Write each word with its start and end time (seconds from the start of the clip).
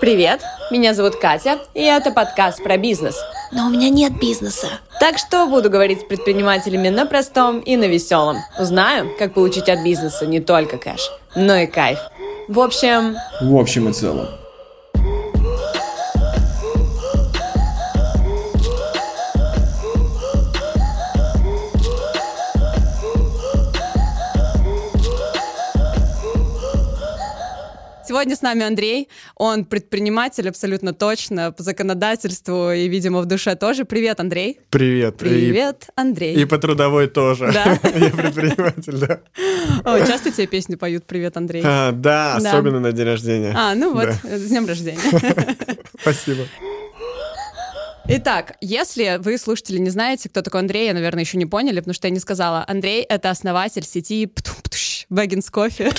Привет, 0.00 0.42
меня 0.70 0.94
зовут 0.94 1.16
Катя, 1.16 1.58
и 1.74 1.82
это 1.82 2.12
подкаст 2.12 2.62
про 2.62 2.76
бизнес. 2.76 3.16
Но 3.50 3.66
у 3.66 3.70
меня 3.70 3.90
нет 3.90 4.16
бизнеса. 4.20 4.68
Так 5.00 5.18
что 5.18 5.46
буду 5.46 5.70
говорить 5.70 6.02
с 6.02 6.04
предпринимателями 6.04 6.88
на 6.88 7.04
простом 7.04 7.58
и 7.58 7.76
на 7.76 7.88
веселом. 7.88 8.36
Узнаю, 8.60 9.10
как 9.18 9.34
получить 9.34 9.68
от 9.68 9.82
бизнеса 9.82 10.24
не 10.24 10.38
только 10.38 10.78
кэш, 10.78 11.10
но 11.34 11.56
и 11.56 11.66
кайф. 11.66 11.98
В 12.46 12.60
общем... 12.60 13.16
В 13.40 13.56
общем 13.56 13.88
и 13.88 13.92
целом. 13.92 14.28
Сегодня 28.18 28.34
с 28.34 28.42
нами 28.42 28.64
Андрей. 28.66 29.08
Он 29.36 29.64
предприниматель 29.64 30.48
абсолютно 30.48 30.92
точно, 30.92 31.52
по 31.52 31.62
законодательству 31.62 32.72
и, 32.72 32.88
видимо, 32.88 33.20
в 33.20 33.26
душе 33.26 33.54
тоже. 33.54 33.84
Привет, 33.84 34.18
Андрей. 34.18 34.58
Привет. 34.70 35.18
Привет, 35.18 35.86
Андрей. 35.94 36.34
И 36.34 36.44
по 36.44 36.58
трудовой 36.58 37.06
тоже. 37.06 37.52
Да. 37.52 37.78
Я 37.96 38.10
предприниматель, 38.10 38.98
да. 38.98 39.20
О, 39.84 40.04
часто 40.04 40.32
тебе 40.32 40.48
песни 40.48 40.74
поют 40.74 41.06
«Привет, 41.06 41.36
Андрей»? 41.36 41.62
А, 41.64 41.92
да, 41.92 42.34
особенно 42.34 42.80
на 42.80 42.90
день 42.90 43.06
рождения. 43.06 43.54
А, 43.56 43.76
ну 43.76 43.94
вот, 43.94 44.08
Да. 44.24 44.36
с 44.36 44.48
днем 44.48 44.66
рождения. 44.66 44.98
Спасибо. 46.00 46.42
Итак, 48.08 48.56
если 48.60 49.20
вы, 49.20 49.38
слушатели, 49.38 49.78
не 49.78 49.90
знаете, 49.90 50.28
кто 50.28 50.42
такой 50.42 50.58
Андрей, 50.58 50.86
я, 50.86 50.92
наверное, 50.92 51.22
еще 51.22 51.38
не 51.38 51.46
поняли, 51.46 51.78
потому 51.78 51.94
что 51.94 52.08
я 52.08 52.12
не 52.12 52.18
сказала. 52.18 52.64
Андрей— 52.66 53.02
это 53.08 53.30
основатель 53.30 53.84
сети 53.84 54.28
Baggins 55.08 55.50
Coffee. 55.50 55.92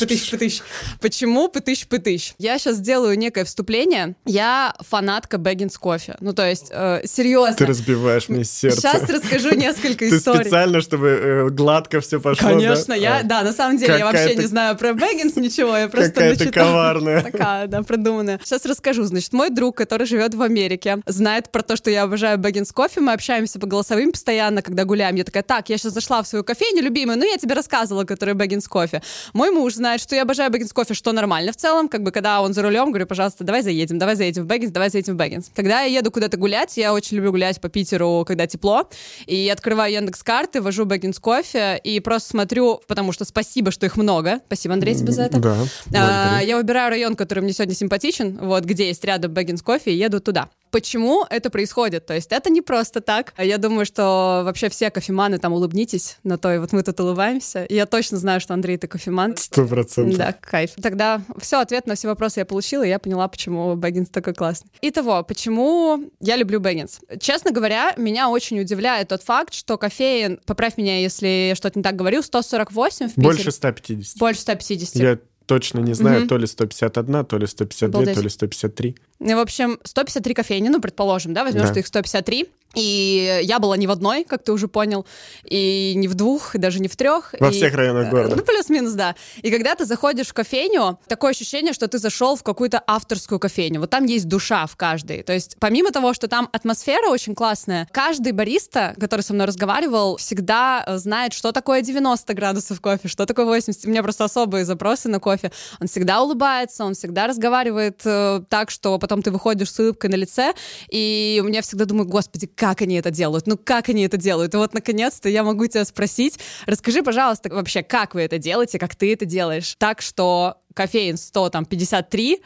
Пытыщ, 0.00 0.30
пытыщ. 0.30 0.60
Почему 1.00 1.48
пытыщ, 1.48 1.86
пытыщ? 1.86 2.32
Я 2.38 2.58
сейчас 2.58 2.76
сделаю 2.76 3.16
некое 3.18 3.44
вступление. 3.44 4.14
Я 4.24 4.74
фанатка 4.80 5.38
Baggins 5.38 5.76
Coffee. 5.78 6.16
Ну, 6.20 6.32
то 6.32 6.48
есть, 6.48 6.68
э, 6.70 7.02
серьезно. 7.06 7.54
Ты 7.56 7.66
разбиваешь 7.66 8.28
мне 8.28 8.44
сердце. 8.44 8.80
Сейчас 8.80 9.02
расскажу 9.08 9.54
несколько 9.54 10.08
Ты 10.08 10.16
историй. 10.16 10.40
специально, 10.44 10.80
чтобы 10.80 11.08
э, 11.08 11.48
гладко 11.50 12.00
все 12.00 12.20
пошло, 12.20 12.48
да? 12.48 12.54
Конечно, 12.54 12.92
я, 12.92 13.18
А, 13.18 13.22
да, 13.22 13.42
на 13.42 13.52
самом 13.52 13.76
деле 13.78 13.98
я 13.98 14.04
вообще 14.04 14.22
Какая-то- 14.22 14.42
не 14.42 14.48
знаю 14.48 14.76
про 14.76 14.94
Бэггинс 14.94 15.36
ничего, 15.36 15.76
я 15.76 15.88
просто 15.88 16.10
Какая 16.12 16.36
ты 16.36 16.50
коварная. 16.50 17.22
Такая, 17.30 17.66
да, 17.66 17.82
продуманная. 17.82 18.40
Сейчас 18.44 18.64
расскажу. 18.64 19.04
Значит, 19.04 19.32
мой 19.32 19.50
друг, 19.50 19.76
который 19.76 20.06
живет 20.06 20.34
в 20.34 20.42
Америке, 20.42 20.98
знает 21.06 21.50
про 21.50 21.62
то, 21.62 21.76
что 21.76 21.90
я 21.90 22.04
обожаю 22.04 22.38
Baggins 22.38 22.72
Coffee. 22.72 23.00
Мы 23.00 23.12
общаемся 23.12 23.58
по 23.58 23.66
голосовым 23.66 24.12
постоянно, 24.12 24.62
когда 24.62 24.84
гуляем. 24.84 25.16
Я 25.16 25.24
такая, 25.24 25.42
так, 25.42 25.68
я 25.68 25.76
сейчас 25.78 25.92
зашла 25.92 26.22
в 26.22 26.28
свою 26.28 26.44
кофейню, 26.44 26.82
любимую, 26.82 27.18
ну, 27.18 27.24
я 27.28 27.36
тебе 27.38 27.54
рассказывала, 27.54 28.04
которая 28.04 28.34
Baggins 28.36 28.68
Coffee. 28.68 29.02
Мой 29.32 29.50
муж 29.50 29.74
знает, 29.74 29.89
что 29.98 30.14
я 30.14 30.22
обожаю 30.22 30.50
Baggins 30.50 30.72
Coffee, 30.72 30.94
что 30.94 31.12
нормально 31.12 31.52
в 31.52 31.56
целом. 31.56 31.88
Как 31.88 32.02
бы, 32.02 32.10
когда 32.10 32.42
он 32.42 32.54
за 32.54 32.62
рулем, 32.62 32.90
говорю, 32.90 33.06
пожалуйста, 33.06 33.44
давай 33.44 33.62
заедем, 33.62 33.98
давай 33.98 34.16
заедем 34.16 34.44
в 34.44 34.46
Бэггинс, 34.46 34.70
давай 34.70 34.90
заедем 34.90 35.14
в 35.14 35.16
Бэггинс. 35.16 35.50
Когда 35.54 35.82
я 35.82 35.98
еду 35.98 36.10
куда-то 36.10 36.36
гулять, 36.36 36.76
я 36.76 36.92
очень 36.92 37.16
люблю 37.16 37.32
гулять 37.32 37.60
по 37.60 37.68
Питеру, 37.68 38.24
когда 38.26 38.46
тепло, 38.46 38.88
и 39.26 39.48
открываю 39.48 39.92
Яндекс 39.92 40.22
карты, 40.22 40.60
ввожу 40.60 40.84
Baggins 40.84 41.18
Coffee 41.18 41.80
и 41.82 42.00
просто 42.00 42.30
смотрю, 42.30 42.80
потому 42.86 43.12
что 43.12 43.24
спасибо, 43.24 43.70
что 43.70 43.86
их 43.86 43.96
много. 43.96 44.40
Спасибо, 44.46 44.74
Андрей, 44.74 44.94
тебе 44.94 45.12
за 45.12 45.22
это. 45.22 45.38
Да. 45.38 45.56
А, 45.94 46.40
я 46.42 46.56
выбираю 46.56 46.90
район, 46.90 47.16
который 47.16 47.40
мне 47.40 47.52
сегодня 47.52 47.74
симпатичен, 47.74 48.38
вот 48.40 48.64
где 48.64 48.88
есть 48.88 49.04
рядом 49.04 49.32
Baggins 49.32 49.62
Coffee, 49.62 49.92
и 49.92 49.96
еду 49.96 50.20
туда. 50.20 50.48
Почему 50.70 51.24
это 51.28 51.50
происходит? 51.50 52.06
То 52.06 52.14
есть 52.14 52.32
это 52.32 52.50
не 52.50 52.62
просто 52.62 53.00
так. 53.00 53.34
Я 53.38 53.58
думаю, 53.58 53.86
что 53.86 54.42
вообще 54.44 54.68
все 54.68 54.90
кофеманы 54.90 55.38
там 55.38 55.52
улыбнитесь 55.52 56.18
на 56.22 56.38
то, 56.38 56.52
и 56.52 56.58
вот 56.58 56.72
мы 56.72 56.82
тут 56.82 56.98
улыбаемся. 57.00 57.64
И 57.64 57.74
я 57.74 57.86
точно 57.86 58.18
знаю, 58.18 58.40
что 58.40 58.54
Андрей 58.54 58.76
ты 58.76 58.86
кофеман. 58.86 59.36
Сто 59.36 59.66
процентов. 59.66 60.16
Да, 60.16 60.32
кайф. 60.32 60.72
Тогда 60.80 61.22
все, 61.40 61.60
ответ 61.60 61.86
на 61.86 61.94
все 61.94 62.08
вопросы 62.08 62.40
я 62.40 62.46
получила, 62.46 62.82
и 62.82 62.88
я 62.88 62.98
поняла, 62.98 63.28
почему 63.28 63.74
Бэггинс 63.76 64.10
такой 64.10 64.34
классный. 64.34 64.70
Итого, 64.82 65.22
почему 65.24 66.10
я 66.20 66.36
люблю 66.36 66.60
Бэггинс? 66.60 67.00
Честно 67.20 67.50
говоря, 67.50 67.94
меня 67.96 68.28
очень 68.28 68.60
удивляет 68.60 69.08
тот 69.08 69.22
факт, 69.22 69.54
что 69.54 69.78
кофеин, 69.78 70.40
поправь 70.46 70.76
меня, 70.76 71.00
если 71.00 71.48
я 71.48 71.54
что-то 71.54 71.78
не 71.78 71.82
так 71.82 71.96
говорю, 71.96 72.22
148 72.22 73.06
в 73.06 73.08
Питере. 73.10 73.22
Больше 73.22 73.50
150. 73.50 74.18
Больше 74.18 74.40
150. 74.40 74.96
Я 74.96 75.18
точно 75.54 75.80
не 75.80 75.94
знаю, 75.94 76.20
Мгм. 76.20 76.28
то 76.28 76.38
ли 76.38 76.46
151, 76.46 77.24
то 77.24 77.38
ли 77.38 77.46
152, 77.46 77.98
Обалдеть. 78.00 78.14
то 78.14 78.22
ли 78.22 78.28
153. 78.30 78.94
Ну, 79.18 79.36
В 79.36 79.40
общем, 79.40 79.78
153 79.84 80.34
кофейни, 80.34 80.68
ну, 80.68 80.80
предположим, 80.80 81.34
да, 81.34 81.42
возьмем, 81.44 81.62
Да. 81.62 81.68
что 81.70 81.80
их 81.80 81.86
153. 81.86 82.46
И 82.74 83.40
я 83.42 83.58
была 83.58 83.76
не 83.76 83.86
в 83.86 83.90
одной, 83.90 84.24
как 84.24 84.44
ты 84.44 84.52
уже 84.52 84.68
понял, 84.68 85.04
и 85.44 85.94
не 85.96 86.06
в 86.06 86.14
двух, 86.14 86.54
и 86.54 86.58
даже 86.58 86.78
не 86.80 86.88
в 86.88 86.96
трех. 86.96 87.34
Во 87.40 87.48
и- 87.48 87.50
всех 87.50 87.74
районах 87.74 88.06
э, 88.08 88.10
города. 88.10 88.36
Ну, 88.36 88.42
плюс-минус, 88.42 88.92
да. 88.92 89.16
И 89.42 89.50
когда 89.50 89.74
ты 89.74 89.84
заходишь 89.84 90.28
в 90.28 90.34
кофейню, 90.34 90.98
такое 91.08 91.32
ощущение, 91.32 91.72
что 91.72 91.88
ты 91.88 91.98
зашел 91.98 92.36
в 92.36 92.42
какую-то 92.42 92.82
авторскую 92.86 93.40
кофейню. 93.40 93.80
Вот 93.80 93.90
там 93.90 94.04
есть 94.04 94.28
душа 94.28 94.66
в 94.66 94.76
каждой. 94.76 95.22
То 95.22 95.32
есть, 95.32 95.56
помимо 95.58 95.90
того, 95.90 96.14
что 96.14 96.28
там 96.28 96.48
атмосфера 96.52 97.08
очень 97.08 97.34
классная, 97.34 97.88
каждый 97.90 98.32
бариста, 98.32 98.94
который 99.00 99.22
со 99.22 99.34
мной 99.34 99.46
разговаривал, 99.46 100.16
всегда 100.16 100.84
э, 100.86 100.98
знает, 100.98 101.32
что 101.32 101.50
такое 101.50 101.82
90 101.82 102.34
градусов 102.34 102.80
кофе, 102.80 103.08
что 103.08 103.26
такое 103.26 103.46
80. 103.46 103.84
У 103.86 103.90
меня 103.90 104.02
просто 104.04 104.24
особые 104.24 104.64
запросы 104.64 105.08
на 105.08 105.18
кофе. 105.18 105.50
Он 105.80 105.88
всегда 105.88 106.22
улыбается, 106.22 106.84
он 106.84 106.94
всегда 106.94 107.26
разговаривает 107.26 108.00
э, 108.04 108.42
так, 108.48 108.70
что 108.70 108.98
потом 108.98 109.22
ты 109.22 109.32
выходишь 109.32 109.72
с 109.72 109.78
улыбкой 109.80 110.10
на 110.10 110.14
лице, 110.16 110.54
и 110.88 111.40
у 111.42 111.46
меня 111.46 111.62
всегда 111.62 111.84
думаю, 111.84 112.06
господи, 112.06 112.46
как 112.60 112.82
они 112.82 112.96
это 112.96 113.10
делают? 113.10 113.46
Ну, 113.46 113.56
как 113.56 113.88
они 113.88 114.02
это 114.02 114.18
делают? 114.18 114.52
И 114.52 114.56
вот, 114.58 114.74
наконец-то, 114.74 115.30
я 115.30 115.42
могу 115.44 115.66
тебя 115.66 115.86
спросить. 115.86 116.38
Расскажи, 116.66 117.02
пожалуйста, 117.02 117.48
вообще, 117.48 117.82
как 117.82 118.12
вы 118.12 118.20
это 118.20 118.36
делаете, 118.36 118.78
как 118.78 118.94
ты 118.94 119.14
это 119.14 119.24
делаешь? 119.24 119.76
Так, 119.78 120.02
что 120.02 120.58
кофеин 120.74 121.16
100, 121.16 121.48
там, 121.48 121.64
53, 121.64 122.42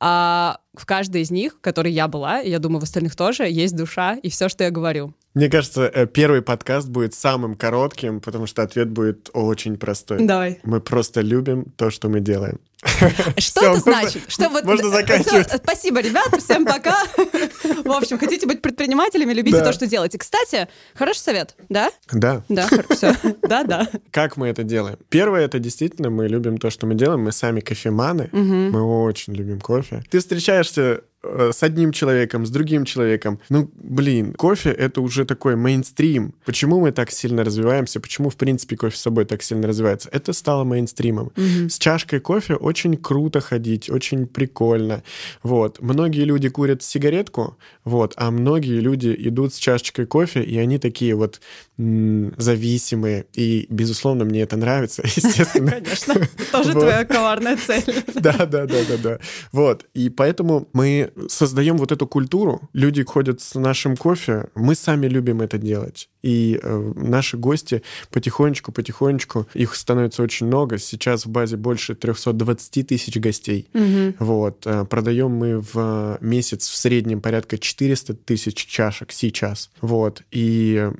а 0.00 0.58
в 0.74 0.84
каждой 0.84 1.22
из 1.22 1.30
них, 1.30 1.54
в 1.54 1.60
которой 1.62 1.92
я 1.92 2.08
была, 2.08 2.42
и 2.42 2.50
я 2.50 2.58
думаю, 2.58 2.80
в 2.80 2.82
остальных 2.82 3.16
тоже, 3.16 3.44
есть 3.44 3.74
душа 3.74 4.16
и 4.16 4.28
все, 4.28 4.50
что 4.50 4.64
я 4.64 4.70
говорю. 4.70 5.14
Мне 5.32 5.48
кажется, 5.48 5.90
э, 5.92 6.06
первый 6.06 6.42
подкаст 6.42 6.88
будет 6.88 7.14
самым 7.14 7.54
коротким, 7.54 8.20
потому 8.20 8.46
что 8.46 8.62
ответ 8.62 8.90
будет 8.90 9.30
очень 9.32 9.78
простой. 9.78 10.18
Давай. 10.26 10.60
Мы 10.62 10.82
просто 10.82 11.22
любим 11.22 11.64
то, 11.76 11.90
что 11.90 12.10
мы 12.10 12.20
делаем. 12.20 12.60
Что 13.38 13.66
это 13.66 13.80
значит? 13.80 14.22
Что 14.28 14.48
вот, 14.48 14.64
можно 14.64 14.88
заканчивать. 14.90 15.50
спасибо, 15.62 16.00
ребята, 16.00 16.38
всем 16.38 16.64
пока. 16.64 16.96
В 17.84 17.90
общем, 17.90 18.18
хотите 18.18 18.46
быть 18.46 18.62
предпринимателями, 18.62 19.32
любите 19.32 19.62
то, 19.62 19.72
что 19.72 19.86
делаете. 19.86 20.18
Кстати, 20.18 20.68
хороший 20.94 21.18
совет, 21.18 21.54
да? 21.68 21.90
Да. 22.12 22.42
Да, 22.48 22.68
все. 22.90 23.14
Да, 23.42 23.62
да. 23.62 23.88
Как 24.10 24.36
мы 24.36 24.48
это 24.48 24.62
делаем? 24.62 24.98
Первое, 25.08 25.44
это 25.44 25.58
действительно 25.58 26.10
мы 26.10 26.28
любим 26.28 26.58
то, 26.58 26.70
что 26.70 26.86
мы 26.86 26.94
делаем. 26.94 27.22
Мы 27.22 27.32
сами 27.32 27.60
кофеманы. 27.60 28.28
Мы 28.32 28.82
очень 28.82 29.34
любим 29.34 29.60
кофе. 29.60 30.02
Ты 30.10 30.18
встречаешься 30.18 31.02
с 31.52 31.62
одним 31.62 31.92
человеком, 31.92 32.46
с 32.46 32.50
другим 32.50 32.84
человеком. 32.84 33.40
Ну, 33.48 33.70
блин, 33.74 34.34
кофе— 34.34 34.70
это 34.78 35.00
уже 35.00 35.24
такой 35.24 35.56
мейнстрим. 35.56 36.34
Почему 36.44 36.80
мы 36.80 36.92
так 36.92 37.10
сильно 37.10 37.44
развиваемся? 37.44 38.00
Почему, 38.00 38.30
в 38.30 38.36
принципе, 38.36 38.76
кофе 38.76 38.96
с 38.96 39.00
собой 39.00 39.24
так 39.24 39.42
сильно 39.42 39.66
развивается? 39.68 40.08
Это 40.12 40.32
стало 40.32 40.64
мейнстримом. 40.64 41.32
С 41.68 41.78
чашкой 41.78 42.20
кофе 42.20 42.54
очень 42.54 42.96
круто 42.96 43.40
ходить, 43.40 43.90
очень 43.90 44.26
прикольно. 44.26 45.02
Вот. 45.42 45.80
Многие 45.80 46.24
люди 46.24 46.48
курят 46.48 46.82
сигаретку, 46.82 47.56
вот, 47.84 48.14
а 48.16 48.30
многие 48.30 48.80
люди 48.80 49.14
идут 49.16 49.54
с 49.54 49.58
чашечкой 49.58 50.06
кофе, 50.06 50.42
и 50.42 50.58
они 50.58 50.78
такие 50.78 51.14
вот 51.14 51.40
зависимые. 51.76 53.26
И, 53.34 53.66
безусловно, 53.68 54.24
мне 54.24 54.42
это 54.42 54.56
нравится, 54.56 55.02
естественно. 55.04 55.72
Конечно. 55.72 56.14
Тоже 56.52 56.72
Вот. 56.72 56.80
твоя 56.80 57.04
коварная 57.04 57.56
цель. 57.56 58.04
Да, 58.14 58.46
да, 58.46 58.66
да, 58.66 58.78
да, 58.88 58.96
да. 59.02 59.18
Вот. 59.52 59.84
И 59.92 60.08
поэтому 60.08 60.68
мы 60.72 61.12
создаем 61.28 61.76
вот 61.76 61.92
эту 61.92 62.06
культуру. 62.06 62.62
Люди 62.72 63.02
ходят 63.04 63.40
с 63.40 63.54
нашим 63.58 63.96
кофе. 63.96 64.46
Мы 64.54 64.74
сами 64.74 65.06
любим 65.06 65.42
это 65.42 65.58
делать. 65.58 66.08
И 66.22 66.58
э, 66.62 66.92
наши 66.96 67.36
гости 67.36 67.82
потихонечку, 68.10 68.72
потихонечку, 68.72 69.46
их 69.52 69.74
становится 69.74 70.22
очень 70.22 70.46
много. 70.46 70.78
Сейчас 70.78 71.26
в 71.26 71.28
базе 71.28 71.56
больше 71.58 71.94
320 71.94 72.86
тысяч 72.86 73.16
гостей. 73.18 73.68
Вот. 74.18 74.62
Э, 74.66 74.86
Продаем 74.88 75.32
мы 75.32 75.60
в 75.60 75.72
э, 75.74 76.16
месяц 76.20 76.68
в 76.68 76.76
среднем 76.76 77.20
порядка 77.20 77.58
400 77.58 78.14
тысяч 78.14 78.64
чашек 78.66 79.12
сейчас. 79.12 79.70
Вот. 79.82 80.22
И 80.30 80.90
э, 80.90 80.92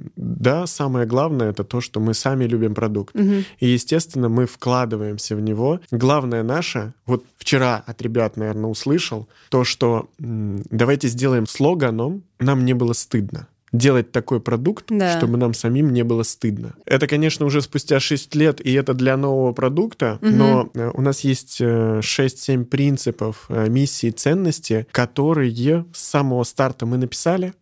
самое 0.66 1.06
главное 1.06 1.50
это 1.50 1.64
то, 1.64 1.80
что 1.80 2.00
мы 2.00 2.14
сами 2.14 2.44
любим 2.44 2.74
продукт. 2.74 3.14
И, 3.14 3.66
естественно, 3.66 4.28
мы 4.28 4.46
вкладываемся 4.46 5.36
в 5.36 5.40
него. 5.40 5.80
Главное 5.90 6.42
наше, 6.42 6.94
вот 7.06 7.24
вчера 7.36 7.82
от 7.86 8.02
ребят, 8.02 8.36
наверное, 8.36 8.70
услышал, 8.70 9.28
то, 9.48 9.64
что 9.64 10.08
давайте 10.18 11.08
сделаем 11.08 11.46
слоганом, 11.46 12.22
нам 12.38 12.64
не 12.64 12.74
было 12.74 12.92
стыдно 12.92 13.48
делать 13.74 14.12
такой 14.12 14.40
продукт, 14.40 14.86
Да. 14.88 15.18
чтобы 15.18 15.36
нам 15.36 15.52
самим 15.52 15.92
не 15.92 16.04
было 16.04 16.22
стыдно. 16.22 16.74
Это, 16.86 17.06
конечно, 17.06 17.44
уже 17.44 17.60
спустя 17.60 17.98
6 18.00 18.34
лет, 18.36 18.60
и 18.64 18.72
это 18.72 18.94
для 18.94 19.16
нового 19.16 19.52
продукта, 19.52 20.18
но 20.22 20.70
э, 20.74 20.90
у 20.94 21.00
нас 21.00 21.20
есть 21.20 21.58
э, 21.60 22.00
6-7 22.00 22.64
принципов 22.64 23.46
э, 23.48 23.68
миссии, 23.68 24.10
ценности, 24.10 24.86
которые 24.92 25.84
с 25.92 26.00
самого 26.00 26.44
старта 26.44 26.86
мы 26.86 26.96
написали, 26.98 27.52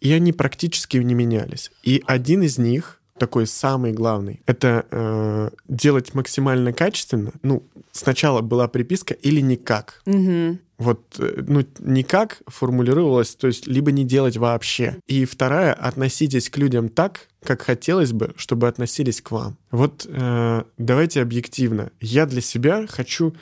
и 0.00 0.12
они 0.12 0.32
практически 0.32 0.96
не 0.98 1.14
менялись. 1.14 1.70
И 1.84 2.02
один 2.06 2.42
из 2.42 2.58
них 2.58 2.99
такой 3.20 3.46
самый 3.46 3.92
главный, 3.92 4.40
это 4.46 4.86
э, 4.90 5.50
делать 5.68 6.14
максимально 6.14 6.72
качественно. 6.72 7.32
Ну, 7.42 7.62
сначала 7.92 8.40
была 8.40 8.66
приписка 8.66 9.12
или 9.12 9.40
никак. 9.42 10.00
Мгм. 10.06 10.58
Вот, 10.78 11.16
э, 11.18 11.44
ну, 11.46 11.62
никак 11.80 12.40
формулировалось, 12.46 13.34
то 13.34 13.46
есть 13.46 13.66
либо 13.66 13.92
не 13.92 14.04
делать 14.04 14.38
вообще. 14.38 14.96
И 15.06 15.26
вторая, 15.26 15.74
относитесь 15.74 16.48
к 16.48 16.56
людям 16.56 16.88
так, 16.88 17.28
как 17.44 17.60
хотелось 17.60 18.12
бы, 18.12 18.32
чтобы 18.36 18.66
относились 18.68 19.20
к 19.20 19.30
вам. 19.30 19.58
Вот 19.70 20.06
э, 20.08 20.62
давайте 20.78 21.20
объективно. 21.20 21.90
Я 22.00 22.24
для 22.24 22.40
себя 22.40 22.86
хочу 22.88 23.34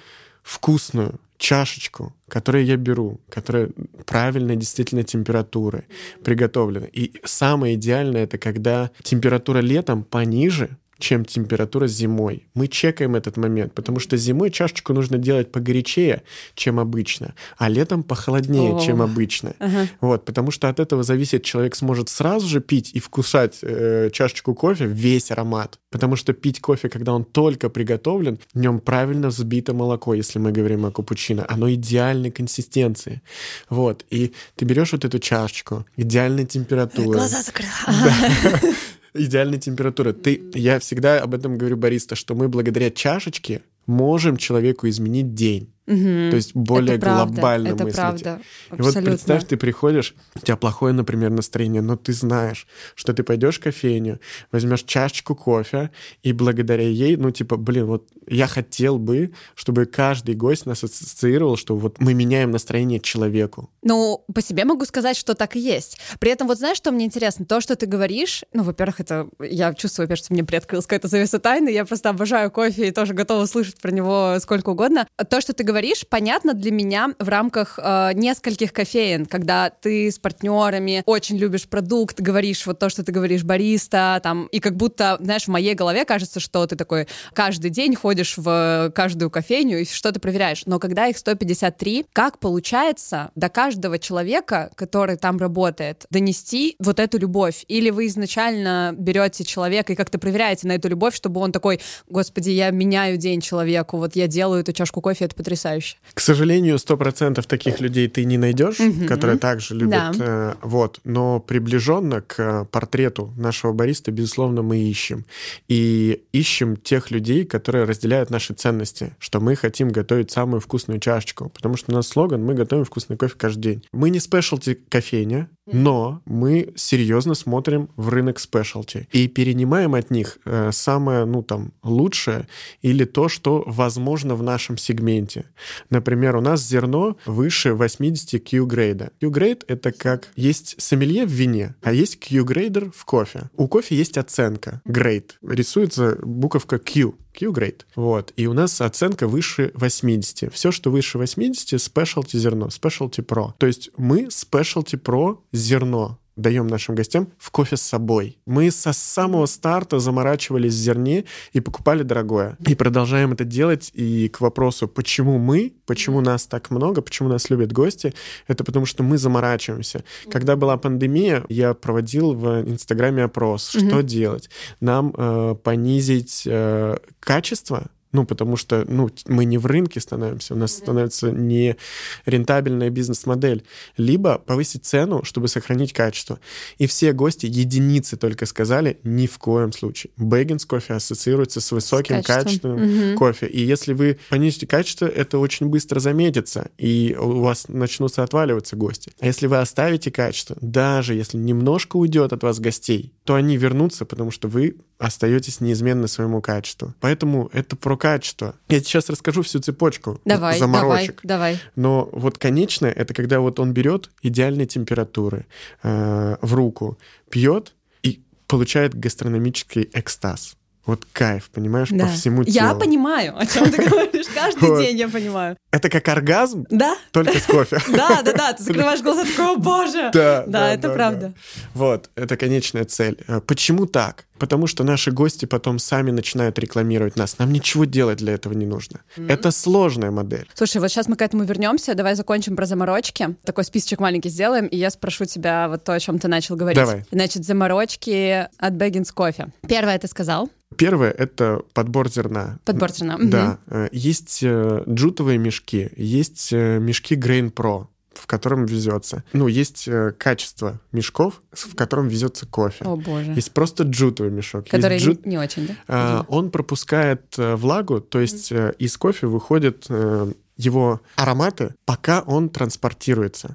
вкусную 0.42 1.20
чашечку, 1.38 2.14
которую 2.28 2.64
я 2.64 2.76
беру, 2.76 3.20
которая 3.30 3.70
правильной 4.04 4.56
действительно 4.56 5.04
температуры 5.04 5.86
приготовлена. 6.24 6.86
И 6.92 7.12
самое 7.24 7.76
идеальное 7.76 8.24
это 8.24 8.38
когда 8.38 8.90
температура 9.02 9.60
летом 9.60 10.04
пониже, 10.04 10.76
чем 10.98 11.24
температура 11.24 11.86
зимой. 11.86 12.48
Мы 12.54 12.68
чекаем 12.68 13.14
этот 13.14 13.36
момент, 13.36 13.72
потому 13.72 14.00
что 14.00 14.16
зимой 14.16 14.50
чашечку 14.50 14.92
нужно 14.92 15.18
делать 15.18 15.52
погорячее, 15.52 16.22
чем 16.54 16.80
обычно, 16.80 17.34
а 17.56 17.68
летом 17.68 18.02
похолоднее, 18.02 18.74
О. 18.74 18.80
чем 18.80 19.00
обычно. 19.00 19.54
Ага. 19.58 19.88
Вот, 20.00 20.24
потому 20.24 20.50
что 20.50 20.68
от 20.68 20.80
этого 20.80 21.02
зависит, 21.02 21.44
человек 21.44 21.76
сможет 21.76 22.08
сразу 22.08 22.48
же 22.48 22.60
пить 22.60 22.90
и 22.94 23.00
вкушать 23.00 23.58
э, 23.62 24.10
чашечку 24.12 24.54
кофе, 24.54 24.86
весь 24.86 25.30
аромат. 25.30 25.78
Потому 25.90 26.16
что 26.16 26.32
пить 26.32 26.60
кофе, 26.60 26.88
когда 26.88 27.14
он 27.14 27.24
только 27.24 27.70
приготовлен, 27.70 28.38
в 28.52 28.58
нем 28.58 28.80
правильно 28.80 29.28
взбито 29.28 29.74
молоко, 29.74 30.14
если 30.14 30.38
мы 30.38 30.52
говорим 30.52 30.84
о 30.84 30.90
капучино, 30.90 31.46
оно 31.48 31.72
идеальной 31.72 32.30
консистенции. 32.30 33.22
Вот, 33.70 34.04
и 34.10 34.32
ты 34.56 34.64
берешь 34.64 34.92
вот 34.92 35.04
эту 35.04 35.18
чашечку, 35.18 35.86
идеальной 35.96 36.44
температуры. 36.44 37.18
Глаза 37.18 37.42
закрыла. 37.42 37.70
идеальной 39.18 39.58
температуры. 39.58 40.12
Ты, 40.12 40.42
я 40.54 40.78
всегда 40.78 41.20
об 41.20 41.34
этом 41.34 41.58
говорю 41.58 41.76
бариста, 41.76 42.16
что 42.16 42.34
мы 42.34 42.48
благодаря 42.48 42.90
чашечке 42.90 43.62
можем 43.86 44.36
человеку 44.36 44.88
изменить 44.88 45.34
день. 45.34 45.72
Мгм. 45.88 46.30
То 46.30 46.36
есть 46.36 46.54
более 46.54 46.96
это 46.96 47.06
правда, 47.06 47.32
глобально 47.32 47.68
это 47.68 47.84
мыслить. 47.84 47.96
правда. 47.96 48.40
И 48.76 48.82
вот 48.82 48.94
представь, 48.94 49.46
ты 49.46 49.56
приходишь, 49.56 50.14
у 50.34 50.40
тебя 50.40 50.56
плохое, 50.56 50.92
например, 50.92 51.30
настроение, 51.30 51.80
но 51.80 51.96
ты 51.96 52.12
знаешь, 52.12 52.66
что 52.94 53.14
ты 53.14 53.22
пойдешь 53.22 53.58
в 53.58 53.62
кофейню, 53.62 54.20
возьмешь 54.52 54.82
чашечку 54.82 55.34
кофе, 55.34 55.90
и 56.22 56.32
благодаря 56.32 56.86
ей, 56.86 57.16
ну, 57.16 57.30
типа, 57.30 57.56
блин, 57.56 57.86
вот 57.86 58.08
я 58.26 58.46
хотел 58.46 58.98
бы, 58.98 59.32
чтобы 59.54 59.86
каждый 59.86 60.34
гость 60.34 60.66
нас 60.66 60.84
ассоциировал, 60.84 61.56
что 61.56 61.74
вот 61.74 61.98
мы 62.00 62.12
меняем 62.12 62.50
настроение 62.50 63.00
человеку. 63.00 63.70
Ну, 63.82 64.24
по 64.34 64.42
себе 64.42 64.66
могу 64.66 64.84
сказать, 64.84 65.16
что 65.16 65.34
так 65.34 65.56
и 65.56 65.60
есть. 65.60 65.98
При 66.20 66.30
этом, 66.30 66.46
вот 66.46 66.58
знаешь, 66.58 66.76
что 66.76 66.90
мне 66.90 67.06
интересно? 67.06 67.46
То, 67.46 67.62
что 67.62 67.76
ты 67.76 67.86
говоришь, 67.86 68.44
ну, 68.52 68.62
во-первых, 68.62 69.00
это 69.00 69.28
я 69.40 69.72
чувствую, 69.72 70.04
во-первых, 70.04 70.24
что 70.24 70.34
мне 70.34 70.44
приоткрылась 70.44 70.84
какая-то 70.84 71.08
завеса 71.08 71.38
тайны, 71.38 71.70
я 71.70 71.86
просто 71.86 72.10
обожаю 72.10 72.50
кофе 72.50 72.88
и 72.88 72.90
тоже 72.90 73.14
готова 73.14 73.46
слышать 73.46 73.80
про 73.80 73.90
него 73.90 74.36
сколько 74.40 74.70
угодно. 74.70 75.06
То, 75.30 75.40
что 75.40 75.54
ты 75.54 75.64
говоришь, 75.64 75.77
понятно 76.08 76.54
для 76.54 76.70
меня 76.70 77.14
в 77.18 77.28
рамках 77.28 77.78
э, 77.78 78.10
нескольких 78.14 78.72
кофеин, 78.72 79.26
когда 79.26 79.70
ты 79.70 80.10
с 80.10 80.18
партнерами 80.18 81.02
очень 81.06 81.36
любишь 81.36 81.68
продукт, 81.68 82.20
говоришь 82.20 82.66
вот 82.66 82.78
то, 82.78 82.88
что 82.88 83.04
ты 83.04 83.12
говоришь, 83.12 83.44
бариста, 83.44 84.20
там, 84.22 84.46
и 84.46 84.60
как 84.60 84.76
будто, 84.76 85.16
знаешь, 85.20 85.44
в 85.44 85.48
моей 85.48 85.74
голове 85.74 86.04
кажется, 86.04 86.40
что 86.40 86.66
ты 86.66 86.76
такой 86.76 87.06
каждый 87.32 87.70
день 87.70 87.94
ходишь 87.94 88.36
в 88.36 88.92
каждую 88.94 89.30
кофейню 89.30 89.80
и 89.80 89.84
что-то 89.84 90.20
проверяешь. 90.20 90.64
Но 90.66 90.78
когда 90.78 91.06
их 91.06 91.16
153, 91.16 92.06
как 92.12 92.38
получается 92.38 93.30
до 93.34 93.48
каждого 93.48 93.98
человека, 93.98 94.70
который 94.74 95.16
там 95.16 95.38
работает, 95.38 96.06
донести 96.10 96.76
вот 96.78 96.98
эту 96.98 97.18
любовь? 97.18 97.64
Или 97.68 97.90
вы 97.90 98.06
изначально 98.06 98.94
берете 98.96 99.44
человека 99.44 99.92
и 99.92 99.96
как-то 99.96 100.18
проверяете 100.18 100.66
на 100.66 100.72
эту 100.72 100.88
любовь, 100.88 101.14
чтобы 101.14 101.40
он 101.40 101.52
такой, 101.52 101.80
господи, 102.08 102.50
я 102.50 102.70
меняю 102.70 103.16
день 103.16 103.40
человеку, 103.40 103.98
вот 103.98 104.16
я 104.16 104.26
делаю 104.26 104.62
эту 104.62 104.72
чашку 104.72 105.00
кофе, 105.00 105.26
это 105.26 105.34
потрясающе. 105.34 105.67
К 106.14 106.20
сожалению, 106.20 106.78
сто 106.78 106.96
процентов 106.96 107.46
таких 107.46 107.80
людей 107.80 108.08
ты 108.08 108.24
не 108.24 108.38
найдешь, 108.38 108.78
Мгм. 108.78 109.06
которые 109.06 109.38
также 109.38 109.74
любят. 109.74 110.16
Да. 110.18 110.18
э, 110.18 110.54
вот, 110.62 111.00
но 111.04 111.40
приближенно 111.40 112.20
к 112.22 112.34
э, 112.38 112.64
портрету 112.70 113.32
нашего 113.36 113.72
бариста, 113.72 114.10
безусловно, 114.10 114.62
мы 114.62 114.78
ищем. 114.78 115.24
И 115.68 116.22
ищем 116.32 116.76
тех 116.76 117.10
людей, 117.10 117.44
которые 117.44 117.84
разделяют 117.84 118.30
наши 118.30 118.54
ценности, 118.54 119.14
что 119.18 119.40
мы 119.40 119.56
хотим 119.56 119.88
готовить 119.90 120.30
самую 120.30 120.60
вкусную 120.60 121.00
чашечку. 121.00 121.50
Потому 121.50 121.76
что 121.76 121.92
у 121.92 121.94
нас 121.94 122.08
слоган 122.08 122.44
«Мы 122.44 122.54
готовим 122.54 122.84
вкусный 122.84 123.16
кофе 123.16 123.34
каждый 123.36 123.60
день». 123.60 123.84
Мы 123.92 124.10
не 124.10 124.20
спешлти 124.20 124.78
кофейня, 124.88 125.48
но 125.72 126.22
мы 126.24 126.72
серьезно 126.76 127.34
смотрим 127.34 127.88
в 127.96 128.08
рынок 128.08 128.38
спешлти 128.38 129.08
и 129.12 129.28
перенимаем 129.28 129.94
от 129.94 130.10
них 130.10 130.38
э, 130.44 130.70
самое, 130.72 131.24
ну 131.24 131.42
там, 131.42 131.72
лучшее 131.82 132.46
или 132.82 133.04
то, 133.04 133.28
что 133.28 133.64
возможно 133.66 134.34
в 134.34 134.42
нашем 134.42 134.76
сегменте. 134.76 135.46
Например, 135.90 136.36
у 136.36 136.40
нас 136.40 136.66
зерно 136.66 137.16
выше 137.26 137.74
80 137.74 138.42
Q-грейда. 138.48 139.12
Q-грейд— 139.20 139.64
это 139.68 139.92
как 139.92 140.28
есть 140.36 140.80
сомелье 140.80 141.26
в 141.26 141.30
вине, 141.30 141.74
а 141.82 141.92
есть 141.92 142.18
Q-грейдер 142.18 142.90
в 142.94 143.04
кофе. 143.04 143.50
У 143.56 143.68
кофе 143.68 143.96
есть 143.96 144.18
оценка, 144.18 144.82
грейд. 144.84 145.38
Рисуется 145.42 146.18
буковка 146.22 146.78
Q. 146.78 147.14
Q-grade. 147.38 147.82
Вот. 147.94 148.32
И 148.36 148.46
у 148.46 148.52
нас 148.52 148.80
оценка 148.80 149.28
выше 149.28 149.70
80. 149.74 150.52
Все, 150.52 150.70
что 150.72 150.90
выше 150.90 151.18
80, 151.18 151.74
specialty 151.74 152.38
зерно, 152.38 152.66
specialty 152.66 153.24
pro. 153.24 153.52
То 153.58 153.66
есть 153.66 153.90
мы 153.96 154.24
specialty 154.24 155.00
pro 155.00 155.38
зерно 155.52 156.18
даем 156.38 156.66
нашим 156.66 156.94
гостям 156.94 157.28
в 157.38 157.50
кофе 157.50 157.76
с 157.76 157.82
собой. 157.82 158.38
Мы 158.46 158.70
со 158.70 158.92
самого 158.92 159.46
старта 159.46 159.98
заморачивались 159.98 160.72
в 160.72 160.76
зерне 160.76 161.24
и 161.52 161.60
покупали 161.60 162.02
дорогое. 162.02 162.56
И 162.66 162.74
продолжаем 162.74 163.32
это 163.32 163.44
делать. 163.44 163.90
И 163.94 164.28
к 164.28 164.40
вопросу, 164.40 164.88
почему 164.88 165.38
мы, 165.38 165.74
почему 165.86 166.20
нас 166.20 166.46
так 166.46 166.70
много, 166.70 167.02
почему 167.02 167.28
нас 167.28 167.50
любят 167.50 167.72
гости, 167.72 168.14
это 168.46 168.64
потому 168.64 168.86
что 168.86 169.02
мы 169.02 169.18
заморачиваемся. 169.18 170.04
Когда 170.30 170.56
была 170.56 170.76
пандемия, 170.76 171.44
я 171.48 171.74
проводил 171.74 172.32
в 172.32 172.62
Инстаграме 172.62 173.24
опрос, 173.24 173.68
что 173.68 174.02
делать. 174.02 174.48
Нам 174.80 175.12
э, 175.16 175.56
понизить 175.62 176.44
э, 176.46 176.96
качество 177.20 177.88
ну, 178.12 178.24
потому 178.24 178.56
что 178.56 178.84
ну, 178.88 179.10
мы 179.26 179.44
не 179.44 179.58
в 179.58 179.66
рынке 179.66 180.00
становимся, 180.00 180.54
у 180.54 180.56
нас 180.56 180.72
становится 180.72 181.30
не 181.30 181.76
рентабельная 182.24 182.90
бизнес-модель. 182.90 183.64
Либо 183.96 184.38
повысить 184.38 184.84
цену, 184.84 185.24
чтобы 185.24 185.48
сохранить 185.48 185.92
качество. 185.92 186.40
И 186.78 186.86
все 186.86 187.12
гости, 187.12 187.46
единицы 187.46 188.16
только 188.16 188.46
сказали, 188.46 188.98
ни 189.04 189.26
в 189.26 189.38
коем 189.38 189.72
случае. 189.72 190.10
Бэггинс 190.16 190.64
кофе 190.64 190.94
ассоциируется 190.94 191.60
с 191.60 191.70
высоким 191.72 192.22
С 192.22 192.26
качеством. 192.26 192.76
качеством 192.76 193.08
Мгм. 193.08 193.16
кофе. 193.18 193.46
И 193.46 193.60
если 193.62 193.92
вы 193.92 194.18
понизите 194.30 194.66
качество, 194.66 195.06
это 195.06 195.38
очень 195.38 195.66
быстро 195.66 196.00
заметится, 196.00 196.70
и 196.78 197.16
у 197.18 197.40
вас 197.40 197.68
начнутся 197.68 198.22
отваливаться 198.22 198.76
гости. 198.76 199.12
А 199.20 199.26
если 199.26 199.46
вы 199.46 199.58
оставите 199.58 200.10
качество, 200.10 200.56
даже 200.60 201.14
если 201.14 201.36
немножко 201.36 201.96
уйдет 201.96 202.32
от 202.32 202.42
вас 202.42 202.58
гостей, 202.60 203.12
то 203.24 203.34
они 203.34 203.56
вернутся, 203.56 204.04
потому 204.04 204.30
что 204.30 204.48
вы 204.48 204.76
остаетесь 204.98 205.60
неизменно 205.60 206.08
своему 206.08 206.40
качеству. 206.40 206.94
Поэтому 207.00 207.48
это 207.52 207.76
про 207.76 207.96
качество. 207.96 208.54
Я 208.68 208.80
сейчас 208.80 209.08
расскажу 209.08 209.42
всю 209.42 209.60
цепочку 209.60 210.20
Давай, 210.24 210.58
давай, 210.58 210.58
заморочек. 210.58 211.20
давай. 211.22 211.60
Но 211.76 212.08
вот 212.12 212.38
конечное 212.38 212.90
это 212.90 213.14
когда 213.14 213.40
вот 213.40 213.60
он 213.60 213.72
берет 213.72 214.10
идеальной 214.22 214.66
температуры 214.66 215.46
э, 215.82 216.36
в 216.42 216.54
руку, 216.54 216.98
пьет 217.30 217.74
и 218.02 218.20
получает 218.46 218.94
гастрономический 218.98 219.88
экстаз. 219.92 220.54
Вот 220.86 221.04
кайф, 221.12 221.50
понимаешь, 221.50 221.88
Да. 221.90 222.06
по 222.06 222.12
всему 222.12 222.44
телу. 222.44 222.54
Я 222.68 222.74
понимаю, 222.74 223.38
о 223.38 223.44
чем 223.44 223.70
ты 223.70 223.86
говоришь. 223.86 224.24
Каждый 224.34 224.68
Вот. 224.70 224.80
день 224.80 224.96
я 224.96 225.08
понимаю. 225.10 225.58
Это 225.70 225.90
как 225.90 226.08
оргазм, 226.08 226.64
Да? 226.70 226.96
только 227.12 227.38
с 227.38 227.42
кофе. 227.42 227.78
Да, 227.88 228.22
да, 228.22 228.32
да. 228.32 228.52
Ты 228.54 228.62
закрываешь 228.62 229.02
глаза, 229.02 229.24
такой, 229.26 229.52
о 229.52 229.56
боже. 229.56 230.10
Да, 230.14 230.44
Да, 230.46 230.72
это 230.72 230.88
правда. 230.88 231.34
Вот, 231.74 232.08
это 232.14 232.38
конечная 232.38 232.86
цель. 232.86 233.18
Э, 233.28 233.42
Почему 233.42 233.84
так? 233.84 234.24
Потому 234.38 234.66
что 234.66 234.84
наши 234.84 235.10
гости 235.10 235.44
потом 235.44 235.78
сами 235.78 236.10
начинают 236.10 236.58
рекламировать 236.58 237.16
нас. 237.16 237.38
Нам 237.38 237.52
ничего 237.52 237.84
делать 237.84 238.18
для 238.18 238.34
этого 238.34 238.52
не 238.52 238.66
нужно. 238.66 239.00
Это 239.16 239.50
сложная 239.50 240.10
модель. 240.10 240.48
Слушай, 240.54 240.80
вот 240.80 240.88
сейчас 240.88 241.08
мы 241.08 241.16
к 241.16 241.22
этому 241.22 241.44
вернемся. 241.44 241.94
Давай 241.94 242.14
закончим 242.14 242.56
про 242.56 242.66
заморочки. 242.66 243.36
Такой 243.44 243.64
списочек 243.64 244.00
маленький 244.00 244.28
сделаем, 244.28 244.66
и 244.66 244.76
я 244.76 244.90
спрошу 244.90 245.24
тебя 245.24 245.68
вот 245.68 245.84
то, 245.84 245.92
о 245.92 246.00
чем 246.00 246.18
ты 246.18 246.28
начал 246.28 246.56
говорить. 246.56 246.78
Давай. 246.78 247.04
Значит, 247.10 247.44
заморочки 247.44 248.48
от 248.58 248.74
Бэггинс 248.76 249.12
кофе. 249.12 249.48
Первое 249.68 249.98
ты 249.98 250.08
сказал. 250.08 250.48
Первое— 250.76 251.10
это 251.18 251.62
подбор 251.72 252.10
зерна. 252.10 252.58
Подбор 252.64 252.92
зерна. 252.92 253.16
Да. 253.20 253.58
Э, 253.66 253.88
Есть 253.90 254.40
э, 254.42 254.84
джутовые 254.88 255.38
мешки, 255.38 255.90
есть 255.96 256.52
э, 256.52 256.78
мешки 256.78 257.14
Grain 257.14 257.52
Pro, 257.52 257.86
в 258.18 258.26
котором 258.26 258.66
везется. 258.66 259.24
Ну, 259.32 259.46
есть 259.46 259.86
э, 259.88 260.12
качество 260.16 260.80
мешков, 260.92 261.40
в 261.52 261.74
котором 261.74 262.08
везется 262.08 262.46
кофе. 262.46 262.84
О 262.84 262.96
боже. 262.96 263.32
Есть 263.32 263.52
просто 263.52 263.84
джутовый 263.84 264.32
мешок. 264.32 264.62
Есть 264.64 264.70
Который 264.72 264.98
джут- 264.98 265.26
не 265.26 265.38
очень, 265.38 265.68
да? 265.68 265.74
А, 265.88 266.24
Он 266.28 266.50
пропускает 266.50 267.34
э, 267.38 267.54
влагу, 267.56 268.00
то 268.00 268.20
есть 268.20 268.52
э, 268.52 268.74
из 268.78 268.96
кофе 268.96 269.26
выходит 269.26 269.86
э, 269.88 270.32
его 270.58 271.00
ароматы, 271.16 271.74
пока 271.86 272.20
он 272.20 272.50
транспортируется. 272.50 273.54